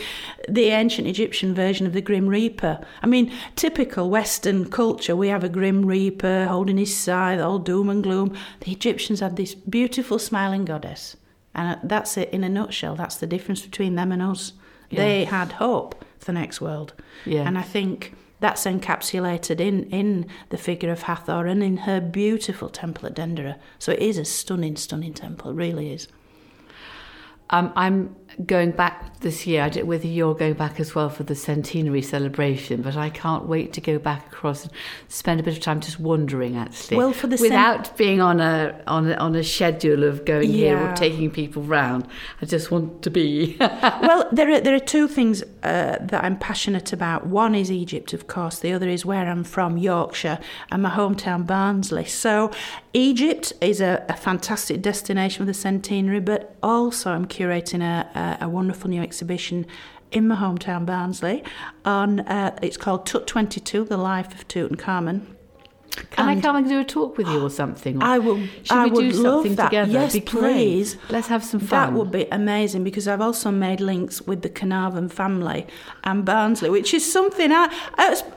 the 0.48 0.66
ancient 0.66 1.08
Egyptian 1.08 1.54
version 1.54 1.88
of 1.88 1.92
the 1.92 2.00
Grim 2.00 2.28
Reaper. 2.28 2.78
I 3.02 3.06
mean, 3.08 3.32
typical 3.56 4.08
Western 4.08 4.70
culture, 4.70 5.16
we 5.16 5.26
have 5.26 5.42
a 5.42 5.48
Grim 5.48 5.84
Reaper 5.84 6.46
holding 6.46 6.78
his 6.78 6.96
scythe, 6.96 7.40
all 7.40 7.58
doom 7.58 7.90
and 7.90 8.00
gloom. 8.00 8.36
The 8.60 8.70
Egyptians 8.70 9.18
had 9.18 9.34
this 9.34 9.56
beautiful 9.56 10.20
smiling 10.20 10.64
goddess. 10.64 11.16
And 11.52 11.76
uh, 11.76 11.80
that's 11.82 12.16
it 12.16 12.30
in 12.30 12.44
a 12.44 12.48
nutshell. 12.48 12.94
That's 12.94 13.16
the 13.16 13.26
difference 13.26 13.62
between 13.62 13.96
them 13.96 14.12
and 14.12 14.22
us. 14.22 14.52
Yeah. 14.90 15.00
They 15.00 15.24
had 15.24 15.52
hope 15.52 16.04
for 16.18 16.26
the 16.26 16.32
next 16.32 16.60
world. 16.60 16.92
Yeah. 17.24 17.42
And 17.42 17.58
I 17.58 17.62
think 17.62 18.14
that's 18.40 18.64
encapsulated 18.64 19.60
in, 19.60 19.84
in 19.90 20.26
the 20.50 20.58
figure 20.58 20.90
of 20.90 21.02
Hathor 21.02 21.46
and 21.46 21.62
in 21.62 21.78
her 21.78 22.00
beautiful 22.00 22.68
temple 22.68 23.06
at 23.06 23.14
Dendera. 23.14 23.58
So 23.78 23.92
it 23.92 24.00
is 24.00 24.18
a 24.18 24.24
stunning, 24.24 24.76
stunning 24.76 25.14
temple, 25.14 25.54
really 25.54 25.92
is. 25.92 26.08
Um, 27.50 27.72
I'm 27.74 28.14
going 28.46 28.70
back 28.70 29.20
this 29.20 29.46
year. 29.46 29.62
I 29.62 29.68
know 29.70 29.84
whether 29.84 30.06
you're 30.06 30.34
going 30.34 30.54
back 30.54 30.78
as 30.78 30.94
well 30.94 31.08
for 31.10 31.24
the 31.24 31.34
centenary 31.34 32.02
celebration, 32.02 32.82
but 32.82 32.96
I 32.96 33.10
can't 33.10 33.46
wait 33.46 33.72
to 33.74 33.80
go 33.80 33.98
back 33.98 34.26
across 34.32 34.64
and 34.64 34.72
spend 35.08 35.40
a 35.40 35.42
bit 35.42 35.56
of 35.56 35.62
time 35.62 35.80
just 35.80 35.98
wandering. 35.98 36.56
Actually, 36.56 36.98
well, 36.98 37.12
for 37.12 37.26
the 37.26 37.36
without 37.40 37.86
cent- 37.86 37.98
being 37.98 38.20
on 38.20 38.40
a 38.40 38.80
on 38.86 39.10
a, 39.10 39.14
on 39.14 39.34
a 39.34 39.42
schedule 39.42 40.04
of 40.04 40.24
going 40.24 40.50
yeah. 40.50 40.56
here 40.56 40.78
or 40.78 40.94
taking 40.94 41.30
people 41.30 41.62
round, 41.62 42.06
I 42.40 42.46
just 42.46 42.70
want 42.70 43.02
to 43.02 43.10
be. 43.10 43.56
well, 43.60 44.28
there 44.30 44.50
are 44.50 44.60
there 44.60 44.74
are 44.74 44.80
two 44.80 45.08
things 45.08 45.42
uh, 45.62 45.96
that 46.00 46.24
I'm 46.24 46.38
passionate 46.38 46.92
about. 46.92 47.26
One 47.26 47.54
is 47.54 47.70
Egypt, 47.70 48.12
of 48.12 48.26
course. 48.26 48.60
The 48.60 48.72
other 48.72 48.88
is 48.88 49.04
where 49.04 49.28
I'm 49.28 49.44
from, 49.44 49.76
Yorkshire, 49.76 50.38
and 50.70 50.82
my 50.82 50.90
hometown 50.90 51.46
Barnsley. 51.46 52.04
So 52.04 52.50
Egypt 52.92 53.52
is 53.60 53.80
a, 53.80 54.04
a 54.08 54.16
fantastic 54.16 54.82
destination 54.82 55.42
for 55.42 55.46
the 55.46 55.54
centenary, 55.54 56.20
but 56.20 56.56
also 56.62 57.12
I'm 57.12 57.26
curating 57.26 57.82
a, 57.82 58.08
a, 58.18 58.38
a 58.42 58.48
wonderful 58.48 58.90
new 58.90 59.02
exhibition 59.02 59.66
in 60.10 60.28
my 60.28 60.36
hometown 60.36 60.86
Barnsley 60.86 61.42
on 61.84 62.20
uh, 62.20 62.56
it's 62.62 62.76
called 62.76 63.06
Tut 63.06 63.26
22 63.26 63.84
The 63.84 63.96
Life 63.96 64.34
of 64.34 64.48
Tutankhamun 64.48 65.37
can 66.10 66.28
and 66.28 66.38
I 66.38 66.42
come 66.42 66.56
and 66.56 66.68
do 66.68 66.80
a 66.80 66.84
talk 66.84 67.16
with 67.18 67.28
you 67.28 67.42
or 67.42 67.50
something? 67.50 68.02
Or 68.02 68.06
I 68.06 68.18
will. 68.18 68.38
Should 68.62 68.72
I 68.72 68.84
we 68.86 68.90
would 68.90 69.00
do 69.00 69.12
something 69.12 69.54
that. 69.56 69.66
together? 69.66 69.90
Yes, 69.90 70.16
please. 70.24 70.96
Let's 71.08 71.28
have 71.28 71.44
some 71.44 71.60
fun. 71.60 71.68
That 71.68 71.98
would 71.98 72.10
be 72.10 72.26
amazing 72.30 72.84
because 72.84 73.08
I've 73.08 73.20
also 73.20 73.50
made 73.50 73.80
links 73.80 74.22
with 74.22 74.42
the 74.42 74.48
Carnarvon 74.48 75.08
family 75.08 75.66
and 76.04 76.24
Barnsley, 76.24 76.70
which 76.70 76.94
is 76.94 77.10
something 77.10 77.50
I, 77.52 77.68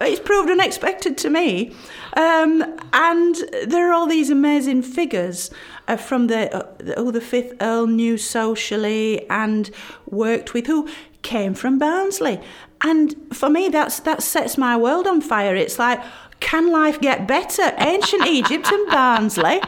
it's 0.01 0.19
proved 0.19 0.49
unexpected 0.49 1.17
to 1.19 1.29
me. 1.29 1.73
Um, 2.17 2.79
and 2.93 3.35
there 3.65 3.89
are 3.89 3.93
all 3.93 4.07
these 4.07 4.29
amazing 4.29 4.81
figures 4.81 5.49
uh, 5.87 5.97
from 5.97 6.27
the 6.27 6.53
uh, 6.55 6.93
oh 6.97 7.11
the 7.11 7.21
fifth 7.21 7.53
Earl 7.61 7.87
knew 7.87 8.17
socially 8.17 9.29
and 9.29 9.71
worked 10.05 10.53
with 10.53 10.67
who 10.67 10.89
came 11.21 11.53
from 11.53 11.77
Barnsley. 11.77 12.39
And 12.83 13.15
for 13.33 13.49
me, 13.49 13.69
that's 13.69 13.99
that 14.01 14.23
sets 14.23 14.57
my 14.57 14.75
world 14.75 15.07
on 15.07 15.21
fire. 15.21 15.55
It's 15.55 15.77
like 15.77 16.01
can 16.41 16.69
life 16.71 16.99
get 16.99 17.27
better? 17.27 17.73
Ancient 17.77 18.27
Egypt 18.27 18.69
and 18.69 18.91
Barnsley. 18.91 19.61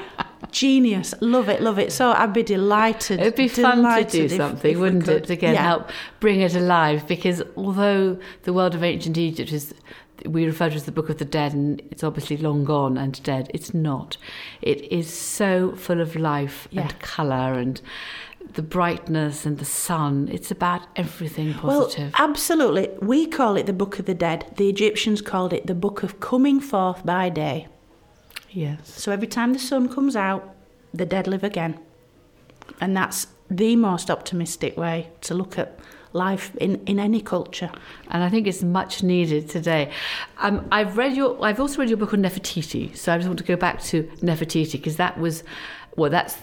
Genius. 0.52 1.14
Love 1.22 1.50
it, 1.50 1.62
love 1.62 1.80
it. 1.80 1.92
So 1.92 2.12
I'd 2.12 2.34
be 2.34 2.44
delighted. 2.44 3.20
It'd 3.20 3.36
be 3.36 3.48
fun 3.48 3.84
to 3.84 4.04
do 4.04 4.30
something, 4.30 4.72
if 4.72 4.78
wouldn't 4.78 5.08
it? 5.08 5.24
To 5.26 5.34
again 5.34 5.56
yeah. 5.56 5.64
help 5.64 5.90
bring 6.20 6.42
it 6.42 6.54
alive 6.56 7.08
because 7.08 7.42
although 7.56 8.20
the 8.44 8.54
world 8.54 8.76
of 8.76 8.84
ancient 8.84 9.18
Egypt 9.18 9.52
is 9.52 9.74
we 10.26 10.46
refer 10.46 10.70
to 10.70 10.76
as 10.76 10.86
the 10.86 10.92
Book 10.92 11.10
of 11.10 11.18
the 11.18 11.26
Dead, 11.26 11.54
and 11.54 11.82
it's 11.92 12.04
obviously 12.04 12.38
long 12.38 12.64
gone 12.64 12.98
and 12.98 13.22
dead. 13.24 13.50
It's 13.54 13.74
not. 13.74 14.18
It 14.62 14.82
is 14.92 15.12
so 15.12 15.76
full 15.76 16.02
of 16.02 16.16
life 16.16 16.68
yeah. 16.72 16.84
and 16.84 17.00
colour 17.00 17.54
and 17.54 17.82
the 18.54 18.62
brightness 18.62 19.46
and 19.46 19.58
the 19.58 19.66
sun. 19.66 20.30
It's 20.32 20.52
about 20.52 20.82
everything 20.96 21.54
positive. 21.54 22.14
Well, 22.14 22.30
absolutely. 22.30 22.90
We 23.02 23.26
call 23.26 23.58
it 23.58 23.66
the 23.66 23.74
Book 23.74 24.00
of 24.00 24.06
the 24.06 24.14
Dead. 24.14 24.54
The 24.58 24.70
Egyptians 24.70 25.22
called 25.22 25.54
it 25.54 25.68
the 25.68 25.76
Book 25.76 26.04
of 26.04 26.20
Coming 26.20 26.60
Forth 26.60 27.06
by 27.06 27.30
Day. 27.30 27.68
Yes. 28.52 29.02
So 29.02 29.12
every 29.12 29.28
time 29.28 29.54
the 29.54 29.60
sun 29.60 29.90
comes 29.90 30.16
out, 30.16 30.56
the 30.94 31.06
dead 31.06 31.28
live 31.28 31.44
again. 31.44 31.80
And 32.80 32.96
that's 32.96 33.28
the 33.50 33.76
most 33.76 34.12
optimistic 34.12 34.78
way 34.78 35.10
to 35.22 35.34
look 35.34 35.58
at 35.58 35.80
life 36.14 36.56
in, 36.58 36.76
in 36.86 37.00
any 37.00 37.22
culture. 37.22 37.72
And 38.10 38.24
I 38.24 38.30
think 38.30 38.48
it's 38.48 38.62
much 38.62 39.04
needed 39.04 39.50
today. 39.50 39.92
Um, 40.38 40.68
I've 40.72 40.98
read 40.98 41.16
your 41.16 41.44
I've 41.44 41.60
also 41.60 41.80
read 41.80 41.90
your 41.90 41.98
book 41.98 42.14
on 42.14 42.22
Nefertiti, 42.22 42.96
so 42.96 43.14
I 43.14 43.18
just 43.18 43.28
want 43.28 43.40
to 43.40 43.46
go 43.46 43.56
back 43.56 43.82
to 43.84 44.04
Nefertiti 44.22 44.74
because 44.74 44.98
that 44.98 45.20
was 45.20 45.44
well, 45.96 46.10
that's 46.10 46.38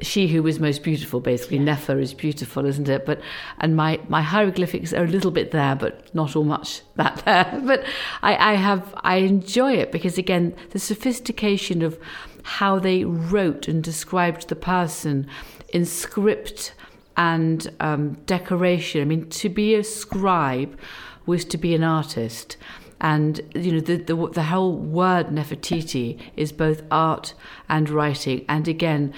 she 0.00 0.28
who 0.28 0.42
was 0.42 0.60
most 0.60 0.82
beautiful, 0.82 1.20
basically. 1.20 1.58
Yeah. 1.58 1.64
Nefer 1.64 1.98
is 1.98 2.14
beautiful, 2.14 2.64
isn't 2.66 2.88
it? 2.88 3.04
But 3.04 3.20
and 3.58 3.74
my, 3.76 4.00
my 4.08 4.22
hieroglyphics 4.22 4.92
are 4.92 5.04
a 5.04 5.08
little 5.08 5.30
bit 5.30 5.50
there, 5.50 5.74
but 5.74 6.14
not 6.14 6.36
all 6.36 6.44
much 6.44 6.82
that 6.96 7.16
there. 7.24 7.60
But 7.64 7.84
I, 8.22 8.52
I 8.52 8.54
have 8.54 8.94
I 8.98 9.16
enjoy 9.16 9.74
it 9.74 9.90
because 9.90 10.18
again, 10.18 10.54
the 10.70 10.78
sophistication 10.78 11.82
of 11.82 11.98
how 12.44 12.78
they 12.78 13.04
wrote 13.04 13.68
and 13.68 13.82
described 13.82 14.48
the 14.48 14.56
person 14.56 15.26
in 15.72 15.84
script 15.84 16.74
and 17.16 17.70
um, 17.80 18.14
decoration. 18.26 19.00
I 19.00 19.04
mean, 19.04 19.28
to 19.30 19.48
be 19.48 19.74
a 19.74 19.84
scribe 19.84 20.78
was 21.26 21.44
to 21.46 21.58
be 21.58 21.74
an 21.74 21.84
artist 21.84 22.56
and 23.02 23.40
you 23.54 23.72
know 23.72 23.80
the, 23.80 23.96
the, 23.96 24.14
the 24.28 24.44
whole 24.44 24.76
word 24.76 25.26
Nefertiti 25.26 26.18
is 26.36 26.52
both 26.52 26.82
art 26.90 27.34
and 27.68 27.90
writing. 27.90 28.44
And 28.48 28.68
again, 28.68 29.12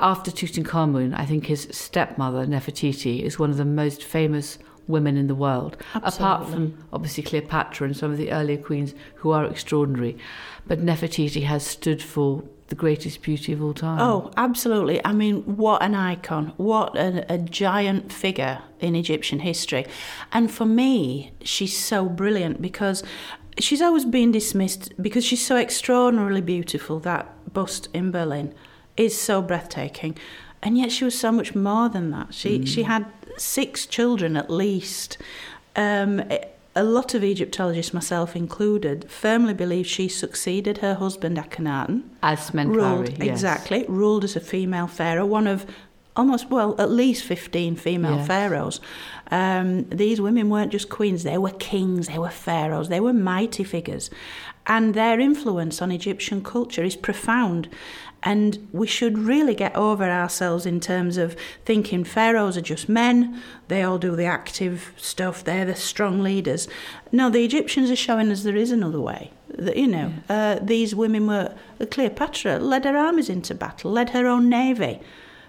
after 0.00 0.30
Tutankhamun, 0.30 1.14
I 1.16 1.26
think 1.26 1.46
his 1.46 1.68
stepmother 1.70 2.46
Nefertiti 2.46 3.22
is 3.22 3.38
one 3.38 3.50
of 3.50 3.58
the 3.58 3.64
most 3.64 4.02
famous 4.02 4.58
women 4.88 5.18
in 5.18 5.26
the 5.26 5.34
world, 5.34 5.76
Absolutely. 5.94 6.24
apart 6.24 6.48
from 6.48 6.88
obviously 6.92 7.22
Cleopatra 7.22 7.86
and 7.86 7.96
some 7.96 8.10
of 8.10 8.16
the 8.16 8.32
earlier 8.32 8.56
queens 8.56 8.94
who 9.16 9.30
are 9.30 9.44
extraordinary. 9.44 10.16
But 10.66 10.80
Nefertiti 10.80 11.42
has 11.44 11.64
stood 11.64 12.02
for 12.02 12.42
the 12.68 12.74
greatest 12.74 13.22
beauty 13.22 13.52
of 13.52 13.62
all 13.62 13.74
time. 13.74 13.98
Oh, 14.00 14.30
absolutely. 14.36 15.04
I 15.04 15.12
mean, 15.12 15.42
what 15.56 15.82
an 15.82 15.94
icon. 15.94 16.52
What 16.56 16.96
a, 16.96 17.24
a, 17.32 17.38
giant 17.38 18.12
figure 18.12 18.60
in 18.78 18.94
Egyptian 18.94 19.40
history. 19.40 19.86
And 20.32 20.50
for 20.50 20.66
me, 20.66 21.32
she's 21.42 21.76
so 21.76 22.08
brilliant 22.08 22.60
because 22.60 23.02
she's 23.58 23.80
always 23.80 24.04
been 24.04 24.32
dismissed 24.32 24.92
because 25.00 25.24
she's 25.24 25.44
so 25.44 25.56
extraordinarily 25.56 26.42
beautiful, 26.42 27.00
that 27.00 27.52
bust 27.52 27.88
in 27.94 28.10
Berlin. 28.10 28.54
is 28.96 29.18
so 29.18 29.40
breathtaking. 29.40 30.16
And 30.62 30.76
yet 30.76 30.92
she 30.92 31.04
was 31.04 31.18
so 31.18 31.32
much 31.32 31.54
more 31.54 31.88
than 31.88 32.10
that. 32.10 32.34
She, 32.34 32.66
she 32.66 32.82
had 32.82 33.06
six 33.38 33.86
children 33.86 34.36
at 34.36 34.50
least. 34.50 35.16
Um, 35.74 36.22
a 36.78 36.84
lot 36.84 37.12
of 37.14 37.24
Egyptologists, 37.24 37.92
myself 37.92 38.36
included, 38.36 39.10
firmly 39.10 39.52
believe 39.52 39.86
she 39.86 40.06
succeeded 40.08 40.78
her 40.78 40.94
husband 40.94 41.36
Akhenaten. 41.36 42.02
As 42.22 42.54
Ruled, 42.54 43.06
Smenkhkare, 43.06 43.18
yes. 43.18 43.28
exactly, 43.28 43.84
ruled 43.88 44.22
as 44.24 44.36
a 44.36 44.40
female 44.40 44.86
pharaoh, 44.86 45.26
one 45.26 45.48
of 45.48 45.66
almost, 46.16 46.50
well, 46.50 46.74
at 46.80 46.90
least 46.90 47.24
15 47.24 47.76
female 47.76 48.16
Yes. 48.18 48.26
pharaohs. 48.26 48.80
Um, 49.30 49.88
these 49.90 50.20
women 50.20 50.48
weren't 50.48 50.72
just 50.72 50.88
queens, 50.88 51.22
they 51.22 51.38
were 51.38 51.50
kings, 51.50 52.08
they 52.08 52.18
were 52.18 52.30
pharaohs, 52.30 52.88
they 52.88 53.00
were 53.00 53.12
mighty 53.12 53.64
figures. 53.64 54.10
And 54.66 54.94
their 54.94 55.18
influence 55.18 55.80
on 55.80 55.90
Egyptian 55.90 56.42
culture 56.42 56.82
is 56.82 56.96
profound. 56.96 57.68
And 58.22 58.68
we 58.72 58.86
should 58.86 59.16
really 59.16 59.54
get 59.54 59.76
over 59.76 60.04
ourselves 60.04 60.66
in 60.66 60.80
terms 60.80 61.16
of 61.16 61.36
thinking 61.64 62.04
pharaohs 62.04 62.56
are 62.56 62.62
just 62.62 62.88
men, 62.88 63.40
they 63.68 63.82
all 63.82 63.98
do 63.98 64.16
the 64.16 64.24
active 64.24 64.92
stuff, 64.96 65.44
they're 65.44 65.64
the 65.64 65.76
strong 65.76 66.20
leaders. 66.20 66.66
No, 67.12 67.30
the 67.30 67.44
Egyptians 67.44 67.90
are 67.90 67.96
showing 67.96 68.30
us 68.32 68.42
there 68.42 68.56
is 68.56 68.72
another 68.72 69.00
way. 69.00 69.30
That, 69.56 69.76
you 69.76 69.86
know, 69.86 70.12
uh, 70.28 70.58
these 70.60 70.94
women 70.94 71.26
were, 71.26 71.54
Cleopatra 71.90 72.58
led 72.58 72.84
her 72.84 72.96
armies 72.96 73.30
into 73.30 73.54
battle, 73.54 73.92
led 73.92 74.10
her 74.10 74.26
own 74.26 74.48
navy, 74.48 75.00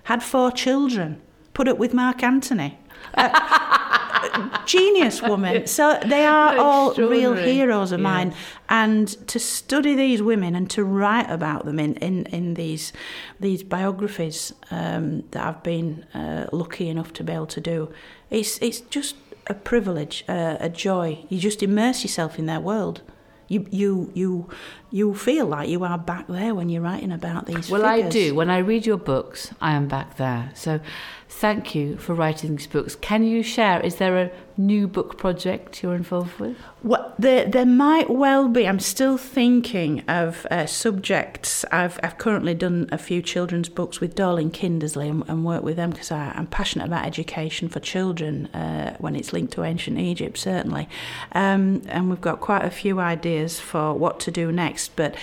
had 0.04 0.22
four 0.22 0.52
children, 0.52 1.22
put 1.54 1.68
up 1.68 1.78
with 1.78 1.94
Mark 1.94 2.22
Antony. 2.24 2.78
Uh, 3.20 4.66
genius 4.66 5.22
woman. 5.22 5.68
So 5.80 6.00
they 6.06 6.26
are 6.26 6.58
all 6.58 6.94
real 6.94 7.36
heroes 7.36 7.92
of 7.92 8.00
mine. 8.00 8.34
And 8.70 9.08
to 9.28 9.40
study 9.40 9.96
these 9.96 10.22
women 10.22 10.56
and 10.56 10.70
to 10.72 10.84
write 10.84 11.30
about 11.30 11.66
them 11.66 11.80
in, 11.80 11.96
in, 11.96 12.26
in 12.28 12.54
these 12.56 12.94
these 13.40 13.64
biographies 13.64 14.54
um, 14.72 15.24
that 15.32 15.46
I've 15.48 15.64
been 15.64 16.06
uh, 16.14 16.48
lucky 16.52 16.90
enough 16.90 17.14
to 17.14 17.24
be 17.24 17.34
able 17.34 17.48
to 17.48 17.62
do, 17.62 17.92
it's 18.30 18.58
it's 18.60 18.82
just 18.82 19.16
a 19.48 19.54
privilege, 19.54 20.24
uh, 20.28 20.58
a 20.60 20.70
joy. 20.70 21.26
You 21.30 21.40
just 21.40 21.64
immerse 21.64 22.04
yourself 22.04 22.40
in 22.40 22.46
their 22.46 22.60
world. 22.60 23.02
You 23.48 23.66
you 23.72 24.12
you 24.14 24.50
you 24.92 25.14
feel 25.14 25.46
like 25.46 25.70
you 25.70 25.84
are 25.84 25.98
back 25.98 26.28
there 26.28 26.56
when 26.56 26.70
you're 26.70 26.82
writing 26.82 27.12
about 27.12 27.46
these. 27.46 27.70
Well, 27.70 27.86
I 27.86 28.02
do. 28.02 28.34
When 28.34 28.50
I 28.50 28.60
read 28.60 28.86
your 28.86 28.98
books, 28.98 29.52
I 29.62 29.74
am 29.74 29.88
back 29.88 30.18
there. 30.18 30.52
So 30.56 30.80
thank 31.28 31.76
you 31.76 31.96
for 31.98 32.16
writing 32.16 32.56
these 32.56 32.68
books. 32.68 32.96
Can 32.96 33.24
you 33.24 33.44
share? 33.44 33.80
Is 33.82 33.96
there 33.96 34.18
a 34.18 34.32
new 34.58 34.88
book 34.88 35.18
project 35.18 35.84
you're 35.84 35.96
involved 35.96 36.40
with? 36.40 36.58
Well, 36.84 37.14
there, 37.20 37.46
there 37.46 37.66
might 37.66 38.10
well 38.10 38.48
be. 38.48 38.68
I'm 38.68 38.80
still 38.80 39.18
thinking 39.18 40.02
of 40.08 40.48
uh, 40.50 40.66
subjects. 40.66 41.64
I've, 41.72 42.00
I've 42.02 42.18
currently 42.18 42.56
done 42.56 42.90
a 42.92 42.98
few 42.98 43.22
children's 43.22 43.70
books 43.70 44.00
with 44.00 44.16
Dorling 44.16 44.52
Kindersley 44.52 45.10
and, 45.10 45.24
and 45.28 45.46
work 45.46 45.62
with 45.62 45.76
them 45.76 45.92
because 45.92 46.12
I'm 46.12 46.48
passionate 46.48 46.86
about 46.86 47.06
education 47.06 47.70
for 47.70 47.80
children 47.80 48.48
uh, 48.48 48.98
when 48.98 49.16
it's 49.16 49.34
linked 49.34 49.54
to 49.54 49.64
ancient 49.64 50.00
Egypt, 50.00 50.38
certainly. 50.38 50.90
Um, 51.34 51.84
and 51.88 52.10
we've 52.10 52.22
got 52.22 52.40
quite 52.40 52.66
a 52.66 52.72
few 52.72 53.00
ideas 53.00 53.60
for 53.60 53.94
what 53.94 54.20
to 54.22 54.32
do 54.32 54.52
next. 54.52 54.79
But 54.88 55.16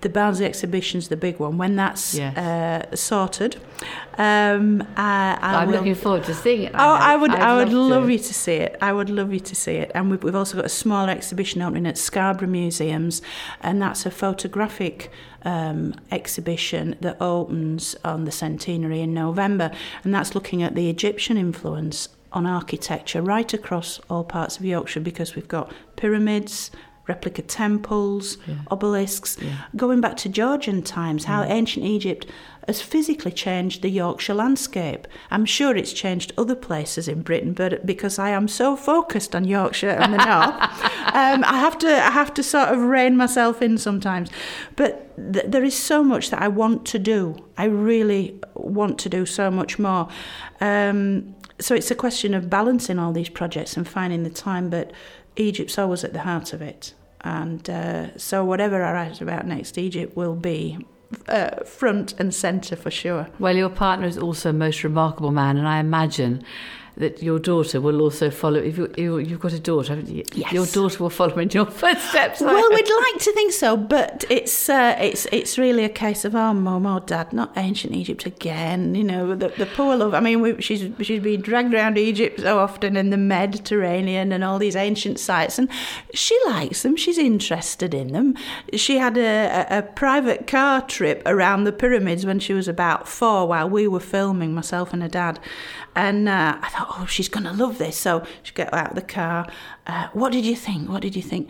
the 0.00 0.08
Barnsley 0.10 0.44
exhibition's 0.44 1.08
the 1.08 1.16
big 1.16 1.38
one. 1.38 1.56
When 1.56 1.76
that's 1.76 2.14
Yes. 2.14 2.36
uh, 2.36 2.94
sorted, 2.94 3.56
um, 4.18 4.82
I, 4.96 5.38
I 5.40 5.62
I'm 5.62 5.68
will 5.68 5.76
looking 5.78 5.94
forward 5.94 6.24
to 6.24 6.34
seeing 6.34 6.62
it. 6.64 6.72
Oh, 6.74 6.78
I 6.78 7.16
would, 7.16 7.30
I'd 7.30 7.40
I 7.40 7.56
would 7.56 7.72
love 7.72 8.02
love 8.02 8.10
you 8.10 8.18
to 8.18 8.34
see 8.34 8.52
it. 8.56 8.76
I 8.82 8.92
would 8.92 9.08
love 9.08 9.32
you 9.32 9.40
to 9.40 9.54
see 9.54 9.72
it. 9.76 9.90
And 9.94 10.10
we've, 10.10 10.22
we've 10.22 10.34
also 10.36 10.56
got 10.56 10.66
a 10.66 10.68
smaller 10.68 11.10
exhibition 11.10 11.62
opening 11.62 11.86
at 11.86 11.96
Scarborough 11.96 12.48
Museums, 12.48 13.22
and 13.62 13.80
that's 13.80 14.04
a 14.04 14.10
photographic 14.10 15.10
um, 15.42 15.94
exhibition 16.10 16.96
that 17.00 17.16
opens 17.20 17.96
on 18.04 18.24
the 18.26 18.32
centenary 18.32 19.00
in 19.00 19.14
November, 19.14 19.70
and 20.04 20.14
that's 20.14 20.34
looking 20.34 20.62
at 20.62 20.74
the 20.74 20.90
Egyptian 20.90 21.38
influence 21.38 22.10
on 22.30 22.46
architecture 22.46 23.22
right 23.22 23.54
across 23.54 24.00
all 24.10 24.24
parts 24.24 24.58
of 24.58 24.64
Yorkshire 24.66 25.00
because 25.00 25.34
we've 25.34 25.48
got 25.48 25.72
pyramids. 25.96 26.70
Replica 27.06 27.42
temples, 27.42 28.38
Yeah. 28.46 28.54
obelisks, 28.70 29.36
Yeah. 29.40 29.56
going 29.76 30.00
back 30.00 30.16
to 30.18 30.28
Georgian 30.28 30.82
times, 30.82 31.24
how 31.24 31.42
ancient 31.44 31.84
Egypt 31.84 32.26
has 32.66 32.80
physically 32.80 33.30
changed 33.30 33.82
the 33.82 33.90
Yorkshire 33.90 34.32
landscape. 34.32 35.06
I'm 35.30 35.44
sure 35.44 35.76
it's 35.76 35.92
changed 35.92 36.32
other 36.38 36.54
places 36.54 37.06
in 37.08 37.20
Britain, 37.20 37.52
but 37.52 37.84
because 37.84 38.18
I 38.18 38.30
am 38.30 38.48
so 38.48 38.74
focused 38.74 39.34
on 39.36 39.44
Yorkshire 39.44 39.90
and 39.90 40.14
the 40.14 40.24
north, 40.24 40.54
um, 41.14 41.44
I 41.44 41.58
have 41.58 41.76
to 41.80 41.88
I 41.88 42.10
have 42.10 42.32
to 42.34 42.42
sort 42.42 42.70
of 42.70 42.80
rein 42.80 43.16
myself 43.18 43.60
in 43.60 43.76
sometimes. 43.76 44.30
But 44.76 44.92
th- 45.34 45.44
there 45.46 45.62
is 45.62 45.76
so 45.76 46.02
much 46.02 46.30
that 46.30 46.40
I 46.40 46.48
want 46.48 46.86
to 46.86 46.98
do. 46.98 47.36
I 47.58 47.64
really 47.64 48.40
want 48.54 48.98
to 49.00 49.10
do 49.10 49.26
so 49.26 49.50
much 49.50 49.78
more. 49.78 50.08
Um, 50.62 51.34
so 51.60 51.74
it's 51.74 51.90
a 51.90 51.94
question 51.94 52.34
of 52.34 52.48
balancing 52.50 52.98
all 52.98 53.12
these 53.12 53.28
projects 53.28 53.76
and 53.76 53.86
finding 53.86 54.22
the 54.24 54.30
time. 54.30 54.70
But 54.70 54.90
Egypt's 55.36 55.78
always 55.78 56.04
at 56.04 56.12
the 56.12 56.20
heart 56.20 56.52
of 56.52 56.62
it. 56.62 56.94
And 57.22 57.68
uh, 57.70 58.16
so 58.18 58.44
whatever 58.44 58.82
I 58.84 58.92
write 58.92 59.20
about 59.20 59.46
next, 59.46 59.78
Egypt 59.78 60.16
will 60.16 60.34
be 60.34 60.78
uh, 61.28 61.64
front 61.64 62.14
and 62.18 62.34
centre 62.34 62.76
for 62.76 62.90
sure. 62.90 63.28
Well, 63.38 63.56
your 63.56 63.70
partner 63.70 64.06
is 64.06 64.18
also 64.18 64.50
a 64.50 64.52
most 64.52 64.84
remarkable 64.84 65.30
man, 65.30 65.56
and 65.56 65.66
I 65.66 65.78
imagine 65.78 66.44
that 66.96 67.22
your 67.22 67.38
daughter 67.38 67.80
will 67.80 68.00
also 68.00 68.30
follow. 68.30 68.60
If 68.60 68.78
you, 68.78 68.92
you, 68.96 69.18
you've 69.18 69.40
got 69.40 69.52
a 69.52 69.58
daughter, 69.58 69.94
haven't 69.94 70.14
you? 70.14 70.24
Yes. 70.34 70.52
Your 70.52 70.66
daughter 70.66 71.02
will 71.02 71.10
follow 71.10 71.38
in 71.38 71.50
your 71.50 71.66
footsteps. 71.70 72.40
Well, 72.40 72.70
we'd 72.70 72.88
like 72.88 73.22
to 73.22 73.32
think 73.32 73.52
so, 73.52 73.76
but 73.76 74.24
it's 74.30 74.68
uh, 74.68 74.96
it's 75.00 75.26
it's 75.32 75.58
really 75.58 75.84
a 75.84 75.88
case 75.88 76.24
of 76.24 76.34
oh, 76.34 76.54
mum, 76.54 76.86
oh, 76.86 77.00
dad, 77.00 77.32
not 77.32 77.52
ancient 77.56 77.94
Egypt 77.94 78.26
again. 78.26 78.94
You 78.94 79.04
know, 79.04 79.34
the, 79.34 79.48
the 79.48 79.66
poor 79.66 79.96
love. 79.96 80.14
I 80.14 80.20
mean, 80.20 80.40
we, 80.40 80.60
she's 80.60 80.90
she's 81.02 81.22
been 81.22 81.40
dragged 81.40 81.74
around 81.74 81.98
Egypt 81.98 82.40
so 82.40 82.58
often 82.58 82.96
in 82.96 83.10
the 83.10 83.16
Mediterranean 83.16 84.30
and 84.32 84.44
all 84.44 84.58
these 84.58 84.76
ancient 84.76 85.18
sites, 85.18 85.58
and 85.58 85.68
she 86.12 86.38
likes 86.46 86.82
them. 86.82 86.96
She's 86.96 87.18
interested 87.18 87.92
in 87.92 88.12
them. 88.12 88.36
She 88.74 88.98
had 88.98 89.16
a, 89.18 89.66
a, 89.70 89.78
a 89.78 89.82
private 89.82 90.46
car 90.46 90.80
trip 90.82 91.22
around 91.26 91.64
the 91.64 91.72
pyramids 91.72 92.24
when 92.24 92.38
she 92.38 92.52
was 92.52 92.68
about 92.68 93.08
four, 93.08 93.48
while 93.48 93.68
we 93.68 93.88
were 93.88 94.00
filming, 94.00 94.54
myself 94.54 94.92
and 94.92 95.02
her 95.02 95.08
dad. 95.08 95.40
And 95.96 96.28
uh, 96.28 96.58
I 96.60 96.68
thought, 96.70 96.83
oh, 96.88 97.06
she's 97.06 97.28
going 97.28 97.44
to 97.44 97.52
love 97.52 97.78
this. 97.78 97.96
So 97.96 98.24
she 98.42 98.52
got 98.54 98.72
out 98.72 98.90
of 98.90 98.94
the 98.94 99.02
car. 99.02 99.46
Uh, 99.86 100.08
what 100.12 100.32
did 100.32 100.44
you 100.44 100.56
think? 100.56 100.88
What 100.88 101.02
did 101.02 101.16
you 101.16 101.22
think? 101.22 101.48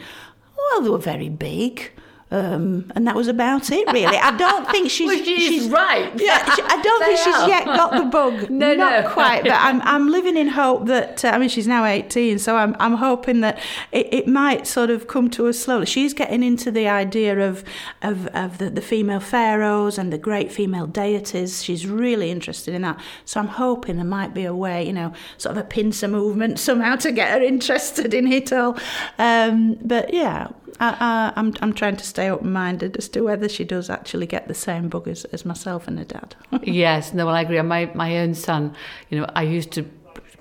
Well, 0.57 0.83
they 0.83 0.89
were 0.89 0.99
very 0.99 1.29
big. 1.29 1.93
Um, 2.31 2.91
and 2.97 3.07
that 3.07 3.15
was 3.15 3.29
about 3.29 3.71
it, 3.71 3.87
really. 3.93 4.17
I 4.17 4.37
don't 4.37 4.69
think 4.71 4.91
she's. 4.91 5.05
Well, 5.15 5.23
she 5.23 5.33
is 5.35 5.43
she's 5.43 5.69
right. 5.69 6.11
Yeah, 6.21 6.55
she, 6.55 6.63
I 6.63 6.81
don't 6.83 7.05
think 7.05 7.19
she's 7.19 7.35
are. 7.35 7.49
yet 7.49 7.65
got 7.67 7.93
the 7.93 8.05
bug. 8.05 8.51
No, 8.55 8.75
not 8.75 9.05
no. 9.05 9.11
quite. 9.11 9.43
But 9.43 9.53
I'm, 9.53 9.83
I'm 9.83 10.09
living 10.09 10.37
in 10.37 10.49
hope 10.49 10.87
that. 10.87 11.25
Uh, 11.25 11.29
I 11.29 11.39
mean, 11.39 11.49
she's 11.49 11.69
now 11.69 11.85
18, 11.85 12.39
so 12.39 12.57
I'm, 12.57 12.75
I'm 12.81 12.95
hoping 12.95 13.41
that 13.41 13.61
it, 13.93 14.13
it 14.13 14.27
might 14.27 14.67
sort 14.67 14.91
of 14.91 15.07
come 15.07 15.29
to 15.31 15.45
her 15.45 15.53
slowly. 15.53 15.87
She's 15.87 16.15
getting 16.15 16.43
into 16.43 16.71
the 16.71 16.89
idea 16.89 17.39
of, 17.39 17.63
of, 18.03 18.27
of 18.29 18.59
the, 18.59 18.71
the 18.71 18.81
female 18.81 19.21
pharaohs 19.21 19.99
and 19.99 20.13
the 20.13 20.19
great 20.19 20.51
female 20.51 20.87
deities. 20.87 21.63
She's 21.63 21.87
really 21.87 22.31
interested 22.31 22.75
in 22.75 22.83
that. 22.83 22.99
So 23.25 23.41
I'm 23.41 23.49
hoping 23.49 23.97
there 23.97 24.05
might 24.05 24.35
be 24.35 24.45
a 24.45 24.55
way, 24.55 24.87
you 24.87 24.93
know, 24.93 25.13
sort 25.37 25.57
of 25.57 25.63
a 25.63 25.67
pincer 25.67 26.09
movement 26.09 26.59
somehow 26.59 26.97
to 26.97 27.13
get 27.13 27.31
her 27.31 27.43
interested 27.43 28.15
in 28.15 28.33
it 28.33 28.53
all. 28.53 28.79
Um, 29.19 29.75
but 29.83 30.13
yeah. 30.15 30.49
I, 30.81 30.89
I, 30.89 31.33
I'm 31.37 31.55
I'm 31.61 31.73
trying 31.73 31.97
to 31.97 32.05
stay 32.05 32.29
open 32.29 32.53
minded 32.53 32.97
as 32.97 33.09
to 33.11 33.23
whether 33.23 33.49
she 33.49 33.65
does 33.65 33.89
actually 33.91 34.27
get 34.27 34.49
the 34.49 34.55
same 34.55 34.89
bug 34.89 35.09
as, 35.09 35.25
as 35.27 35.45
myself 35.45 35.87
and 35.89 35.99
her 35.99 36.05
dad. 36.05 36.35
yes, 36.63 37.13
no, 37.15 37.27
well, 37.27 37.35
I 37.35 37.43
agree. 37.43 37.61
My 37.63 37.91
my 37.95 38.19
own 38.19 38.35
son, 38.35 38.75
you 39.09 39.19
know, 39.21 39.27
I 39.35 39.43
used 39.43 39.71
to 39.73 39.85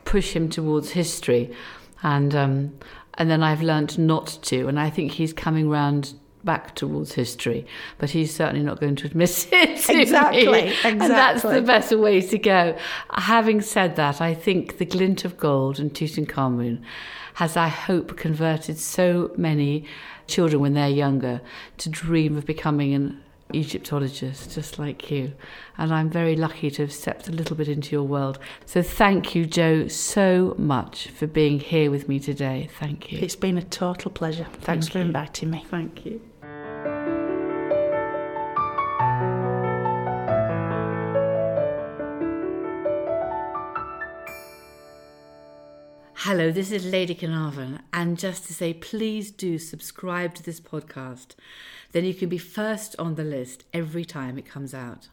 push 0.05 0.33
him 0.35 0.49
towards 0.49 0.91
history, 0.91 1.53
and 2.01 2.33
um, 2.35 2.73
and 3.15 3.29
then 3.29 3.43
I've 3.43 3.61
learnt 3.61 3.97
not 3.97 4.39
to, 4.43 4.67
and 4.67 4.79
I 4.79 4.89
think 4.89 5.11
he's 5.13 5.33
coming 5.33 5.69
round 5.69 6.13
back 6.43 6.75
towards 6.75 7.13
history, 7.13 7.65
but 7.99 8.09
he's 8.09 8.35
certainly 8.35 8.63
not 8.65 8.79
going 8.79 8.95
to 8.97 9.05
admit 9.07 9.47
it. 9.51 9.77
to 9.85 10.01
Exactly, 10.01 10.47
me. 10.51 10.75
and 10.83 10.99
that's 10.99 11.41
the 11.43 11.61
better 11.61 11.97
way 11.97 12.21
to 12.21 12.37
go. 12.37 12.75
Having 13.11 13.61
said 13.61 13.95
that, 13.95 14.19
I 14.19 14.33
think 14.33 14.77
the 14.77 14.85
glint 14.85 15.23
of 15.25 15.37
gold 15.37 15.79
and 15.79 15.93
Tutankhamun 15.93 16.81
has, 17.35 17.55
I 17.55 17.67
hope, 17.67 18.17
converted 18.17 18.77
so 18.77 19.31
many 19.37 19.85
children 20.27 20.61
when 20.61 20.73
they're 20.73 20.89
younger 20.89 21.41
to 21.77 21.89
dream 21.89 22.37
of 22.37 22.45
becoming 22.45 22.93
an 22.93 23.23
Egyptologist, 23.53 24.53
just 24.53 24.79
like 24.79 25.11
you. 25.11 25.33
And 25.77 25.93
I'm 25.93 26.09
very 26.09 26.35
lucky 26.35 26.71
to 26.71 26.83
have 26.83 26.93
stepped 26.93 27.27
a 27.27 27.31
little 27.31 27.55
bit 27.55 27.67
into 27.67 27.91
your 27.91 28.03
world. 28.03 28.39
So 28.65 28.81
thank 28.81 29.35
you, 29.35 29.45
Joe, 29.45 29.87
so 29.87 30.55
much 30.57 31.07
for 31.09 31.27
being 31.27 31.59
here 31.59 31.91
with 31.91 32.09
me 32.09 32.19
today. 32.19 32.69
Thank 32.79 33.11
you. 33.11 33.19
It's 33.19 33.35
been 33.35 33.57
a 33.57 33.63
total 33.63 34.11
pleasure. 34.11 34.47
Thanks 34.61 34.87
Thank 34.87 34.91
for 34.91 34.97
you. 34.99 35.05
inviting 35.05 35.51
me. 35.51 35.65
Thank 35.69 36.05
you. 36.05 36.21
Hello, 46.35 46.51
this 46.51 46.71
is 46.71 46.83
Lady 46.83 47.13
Carnarvon, 47.13 47.81
and 47.93 48.17
just 48.17 48.47
to 48.47 48.55
say, 48.55 48.73
please 48.73 49.29
do 49.29 49.59
subscribe 49.59 50.33
to 50.33 50.41
this 50.41 50.59
podcast. 50.59 51.35
Then 51.91 52.05
you 52.05 52.15
can 52.15 52.27
be 52.27 52.39
first 52.39 52.95
on 52.97 53.13
the 53.13 53.23
list 53.23 53.65
every 53.71 54.03
time 54.03 54.39
it 54.39 54.45
comes 54.47 54.73
out. 54.73 55.09